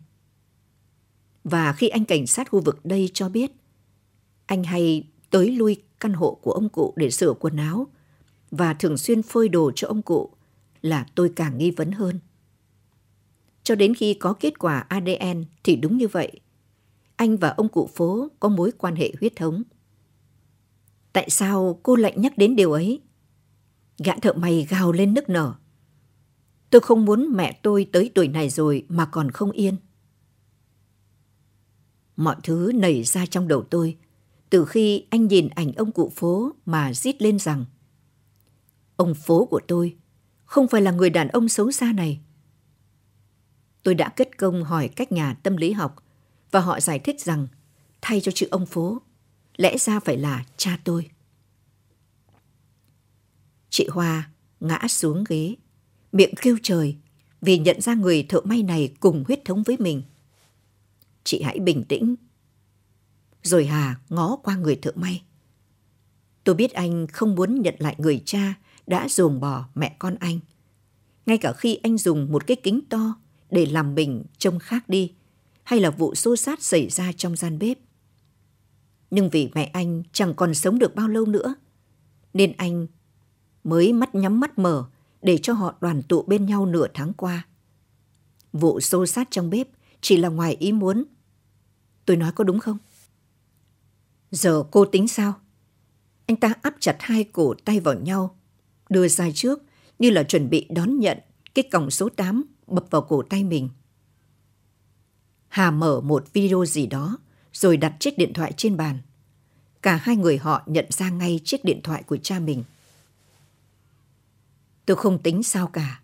Và 1.45 1.73
khi 1.73 1.89
anh 1.89 2.05
cảnh 2.05 2.27
sát 2.27 2.51
khu 2.51 2.61
vực 2.61 2.85
đây 2.85 3.11
cho 3.15 3.29
biết, 3.29 3.53
anh 4.47 4.65
hay 4.65 5.05
tới 5.31 5.51
lui 5.51 5.83
căn 6.01 6.13
hộ 6.13 6.39
của 6.43 6.53
ông 6.53 6.69
cụ 6.69 6.93
để 6.97 7.11
sửa 7.11 7.33
quần 7.33 7.57
áo 7.57 7.87
và 8.51 8.75
thường 8.75 8.99
xuyên 8.99 9.23
phơi 9.23 9.49
đồ 9.49 9.73
cho 9.75 9.89
ông 9.89 10.03
cụ 10.03 10.31
là 10.83 11.07
tôi 11.15 11.33
càng 11.37 11.59
nghi 11.59 11.71
vấn 11.71 11.93
hơn. 11.93 12.21
Cho 13.63 13.75
đến 13.75 13.95
khi 13.95 14.15
có 14.15 14.33
kết 14.33 14.59
quả 14.59 14.79
ADN 14.89 15.45
thì 15.65 15.77
đúng 15.77 15.97
như 15.97 16.09
vậy. 16.09 16.41
Anh 17.17 17.37
và 17.37 17.49
ông 17.49 17.69
cụ 17.69 17.91
phố 17.95 18.29
có 18.41 18.49
mối 18.49 18.73
quan 18.79 18.97
hệ 18.97 19.13
huyết 19.21 19.37
thống. 19.37 19.63
Tại 21.13 21.31
sao 21.31 21.81
cô 21.83 21.97
lại 21.97 22.15
nhắc 22.17 22.39
đến 22.39 22.57
điều 22.57 22.73
ấy? 22.73 23.01
Gã 24.05 24.17
thợ 24.17 24.33
mày 24.33 24.67
gào 24.71 24.93
lên 24.93 25.15
nức 25.15 25.29
nở. 25.29 25.55
Tôi 26.71 26.81
không 26.81 27.05
muốn 27.05 27.29
mẹ 27.33 27.61
tôi 27.63 27.89
tới 27.93 28.11
tuổi 28.15 28.29
này 28.29 28.51
rồi 28.51 28.87
mà 28.89 29.07
còn 29.07 29.31
không 29.31 29.51
yên. 29.51 29.77
Mọi 32.17 32.37
thứ 32.43 32.73
nảy 32.75 33.03
ra 33.03 33.27
trong 33.27 33.49
đầu 33.49 33.63
tôi 33.63 33.97
từ 34.51 34.65
khi 34.65 35.05
anh 35.11 35.27
nhìn 35.27 35.49
ảnh 35.49 35.73
ông 35.73 35.93
cụ 35.93 36.13
phố 36.17 36.53
mà 36.67 36.95
rít 36.95 37.23
lên 37.23 37.39
rằng 37.39 37.65
ông 38.97 39.15
phố 39.15 39.45
của 39.45 39.61
tôi 39.69 39.97
không 40.45 40.69
phải 40.69 40.83
là 40.83 40.91
người 40.91 41.11
đàn 41.11 41.29
ông 41.29 41.49
xấu 41.49 41.71
xa 41.71 41.93
này. 41.93 42.21
Tôi 43.83 43.95
đã 43.95 44.09
kết 44.09 44.39
công 44.39 44.65
hỏi 44.65 44.89
các 44.89 45.13
nhà 45.13 45.35
tâm 45.35 45.57
lý 45.57 45.73
học 45.73 46.05
và 46.51 46.61
họ 46.61 46.81
giải 46.81 46.99
thích 46.99 47.21
rằng 47.21 47.47
thay 48.01 48.21
cho 48.21 48.33
chữ 48.33 48.49
ông 48.51 48.67
phố, 48.67 49.03
lẽ 49.57 49.79
ra 49.79 50.01
phải 50.01 50.17
là 50.17 50.45
cha 50.57 50.79
tôi. 50.85 51.11
Chị 53.71 53.89
Hoa 53.91 54.31
ngã 54.61 54.89
xuống 54.89 55.25
ghế, 55.29 55.55
miệng 56.13 56.35
kêu 56.43 56.57
trời 56.63 56.97
vì 57.41 57.59
nhận 57.59 57.81
ra 57.81 57.95
người 57.95 58.23
thợ 58.23 58.41
may 58.41 58.63
này 58.63 58.95
cùng 59.01 59.25
huyết 59.27 59.45
thống 59.45 59.63
với 59.63 59.77
mình. 59.79 60.03
Chị 61.25 61.43
hãy 61.43 61.59
bình 61.59 61.85
tĩnh. 61.89 62.15
Rồi 63.43 63.67
Hà 63.67 64.01
ngó 64.09 64.37
qua 64.37 64.57
người 64.57 64.77
thợ 64.77 64.93
may. 64.95 65.23
Tôi 66.45 66.55
biết 66.55 66.73
anh 66.73 67.07
không 67.07 67.35
muốn 67.35 67.63
nhận 67.63 67.75
lại 67.79 67.95
người 67.99 68.23
cha 68.25 68.55
đã 68.87 69.09
dồn 69.09 69.41
bỏ 69.41 69.69
mẹ 69.75 69.97
con 69.99 70.17
anh. 70.21 70.39
Ngay 71.27 71.39
cả 71.39 71.53
khi 71.53 71.75
anh 71.83 71.99
dùng 71.99 72.33
một 72.33 72.47
cái 72.47 72.57
kính 72.57 72.81
to 72.89 73.15
để 73.51 73.67
làm 73.67 73.95
mình 73.95 74.25
trông 74.39 74.59
khác 74.59 74.89
đi, 74.89 75.13
hay 75.63 75.81
là 75.81 75.91
vụ 75.91 76.15
xô 76.15 76.37
sát 76.37 76.63
xảy 76.63 76.89
ra 76.89 77.13
trong 77.13 77.37
gian 77.37 77.59
bếp. 77.59 77.79
Nhưng 79.11 79.31
vì 79.31 79.51
mẹ 79.55 79.65
anh 79.65 80.03
chẳng 80.13 80.35
còn 80.35 80.55
sống 80.55 80.79
được 80.79 80.95
bao 80.95 81.09
lâu 81.09 81.27
nữa, 81.27 81.55
nên 82.35 82.53
anh 82.57 82.87
mới 83.65 83.93
mắt 83.93 84.15
nhắm 84.15 84.41
mắt 84.41 84.59
mở 84.59 84.85
để 85.23 85.39
cho 85.39 85.53
họ 85.53 85.75
đoàn 85.81 86.03
tụ 86.03 86.23
bên 86.23 86.47
nhau 86.47 86.67
nửa 86.67 86.87
tháng 86.95 87.13
qua. 87.13 87.47
Vụ 88.53 88.81
xô 88.81 89.07
sát 89.07 89.29
trong 89.31 89.51
bếp 89.51 89.69
chỉ 90.01 90.17
là 90.17 90.29
ngoài 90.29 90.57
ý 90.59 90.73
muốn. 90.73 91.05
Tôi 92.07 92.17
nói 92.17 92.33
có 92.33 92.45
đúng 92.45 92.59
không? 92.59 92.79
Giờ 94.31 94.65
cô 94.71 94.85
tính 94.85 95.09
sao? 95.09 95.35
Anh 96.27 96.37
ta 96.37 96.55
áp 96.63 96.75
chặt 96.81 96.97
hai 97.01 97.25
cổ 97.25 97.55
tay 97.65 97.81
vào 97.81 97.95
nhau, 97.95 98.39
đưa 98.89 99.09
ra 99.09 99.31
trước 99.35 99.63
như 99.99 100.11
là 100.11 100.23
chuẩn 100.23 100.51
bị 100.51 100.67
đón 100.71 100.99
nhận 100.99 101.19
cái 101.55 101.65
còng 101.71 101.91
số 101.91 102.09
8 102.09 102.45
bập 102.67 102.91
vào 102.91 103.03
cổ 103.03 103.23
tay 103.23 103.45
mình. 103.45 103.69
Hà 105.49 105.71
mở 105.71 106.01
một 106.01 106.33
video 106.33 106.65
gì 106.65 106.87
đó 106.87 107.19
rồi 107.53 107.77
đặt 107.77 107.97
chiếc 108.01 108.19
điện 108.19 108.33
thoại 108.33 108.53
trên 108.57 108.77
bàn. 108.77 108.99
Cả 109.83 109.97
hai 109.97 110.17
người 110.17 110.39
họ 110.39 110.63
nhận 110.67 110.87
ra 110.89 111.11
ngay 111.11 111.41
chiếc 111.45 111.65
điện 111.65 111.81
thoại 111.85 112.03
của 112.03 112.17
cha 112.17 112.39
mình. 112.39 112.65
Tôi 114.87 114.97
không 114.97 115.23
tính 115.23 115.43
sao 115.43 115.67
cả, 115.67 116.01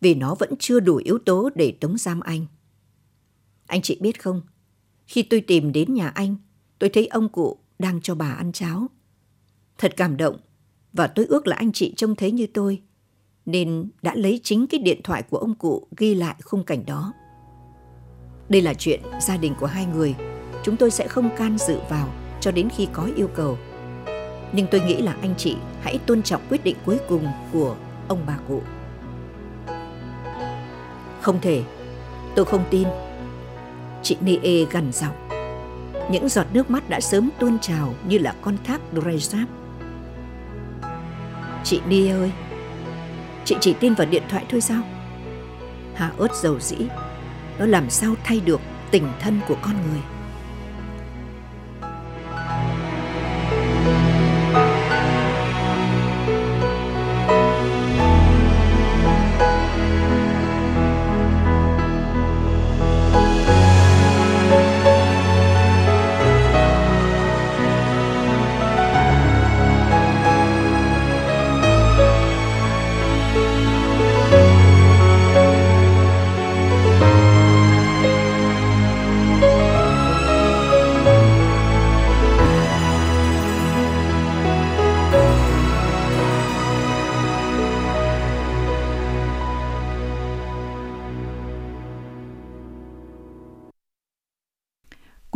vì 0.00 0.14
nó 0.14 0.34
vẫn 0.34 0.54
chưa 0.58 0.80
đủ 0.80 0.96
yếu 0.96 1.18
tố 1.18 1.50
để 1.54 1.76
tống 1.80 1.98
giam 1.98 2.20
anh. 2.20 2.46
Anh 3.66 3.82
chị 3.82 3.98
biết 4.00 4.22
không, 4.22 4.42
khi 5.06 5.22
tôi 5.22 5.40
tìm 5.40 5.72
đến 5.72 5.94
nhà 5.94 6.08
anh, 6.08 6.36
tôi 6.82 6.88
thấy 6.88 7.06
ông 7.06 7.28
cụ 7.28 7.56
đang 7.78 8.00
cho 8.00 8.14
bà 8.14 8.32
ăn 8.32 8.52
cháo. 8.52 8.86
Thật 9.78 9.92
cảm 9.96 10.16
động, 10.16 10.36
và 10.92 11.06
tôi 11.06 11.26
ước 11.26 11.46
là 11.46 11.56
anh 11.56 11.72
chị 11.72 11.94
trông 11.96 12.14
thấy 12.14 12.30
như 12.30 12.46
tôi, 12.54 12.82
nên 13.46 13.90
đã 14.02 14.14
lấy 14.14 14.40
chính 14.42 14.66
cái 14.66 14.80
điện 14.80 15.00
thoại 15.04 15.22
của 15.22 15.36
ông 15.36 15.54
cụ 15.54 15.86
ghi 15.96 16.14
lại 16.14 16.34
khung 16.42 16.64
cảnh 16.64 16.86
đó. 16.86 17.12
Đây 18.48 18.62
là 18.62 18.74
chuyện 18.74 19.00
gia 19.20 19.36
đình 19.36 19.54
của 19.60 19.66
hai 19.66 19.86
người, 19.86 20.14
chúng 20.64 20.76
tôi 20.76 20.90
sẽ 20.90 21.08
không 21.08 21.30
can 21.36 21.58
dự 21.58 21.78
vào 21.88 22.08
cho 22.40 22.50
đến 22.50 22.68
khi 22.76 22.88
có 22.92 23.08
yêu 23.16 23.28
cầu. 23.34 23.58
Nhưng 24.52 24.66
tôi 24.70 24.80
nghĩ 24.80 24.96
là 24.96 25.16
anh 25.22 25.34
chị 25.38 25.56
hãy 25.80 25.98
tôn 25.98 26.22
trọng 26.22 26.42
quyết 26.48 26.64
định 26.64 26.76
cuối 26.86 26.98
cùng 27.08 27.26
của 27.52 27.76
ông 28.08 28.24
bà 28.26 28.38
cụ. 28.48 28.62
Không 31.20 31.40
thể, 31.40 31.62
tôi 32.36 32.44
không 32.44 32.64
tin. 32.70 32.88
Chị 34.02 34.16
nê 34.20 34.64
gằn 34.70 34.92
giọng. 34.92 35.31
Những 36.12 36.28
giọt 36.28 36.46
nước 36.52 36.70
mắt 36.70 36.88
đã 36.88 37.00
sớm 37.00 37.30
tuôn 37.38 37.58
trào 37.58 37.94
như 38.08 38.18
là 38.18 38.34
con 38.42 38.56
thác 38.64 38.80
Dreyzap. 38.94 39.46
Chị 41.64 41.80
đi 41.88 42.08
ơi, 42.08 42.32
chị 43.44 43.56
chỉ 43.60 43.74
tin 43.80 43.94
vào 43.94 44.06
điện 44.10 44.22
thoại 44.28 44.44
thôi 44.50 44.60
sao? 44.60 44.82
Hà 45.94 46.12
ớt 46.18 46.34
dầu 46.42 46.60
dĩ, 46.60 46.76
nó 47.58 47.66
làm 47.66 47.90
sao 47.90 48.14
thay 48.24 48.40
được 48.40 48.60
tình 48.90 49.08
thân 49.20 49.40
của 49.48 49.56
con 49.62 49.74
người? 49.90 50.00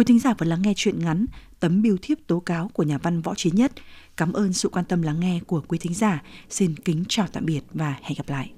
Thính 0.06 0.18
giả 0.18 0.34
vừa 0.38 0.46
lắng 0.46 0.62
nghe 0.62 0.72
chuyện 0.76 0.98
ngắn 0.98 1.26
Tấm 1.60 1.82
biêu 1.82 1.96
thiếp 2.02 2.18
tố 2.26 2.40
cáo 2.40 2.68
của 2.68 2.82
nhà 2.82 2.98
văn 2.98 3.22
Võ 3.22 3.34
Trí 3.34 3.50
Nhất. 3.50 3.72
Cảm 4.16 4.32
ơn 4.32 4.52
sự 4.52 4.68
quan 4.68 4.84
tâm 4.84 5.02
lắng 5.02 5.20
nghe 5.20 5.40
của 5.46 5.62
quý 5.68 5.78
thính 5.78 5.94
giả. 5.94 6.22
Xin 6.50 6.74
kính 6.76 7.04
chào 7.08 7.26
tạm 7.32 7.44
biệt 7.46 7.60
và 7.74 7.96
hẹn 8.02 8.18
gặp 8.18 8.28
lại. 8.28 8.52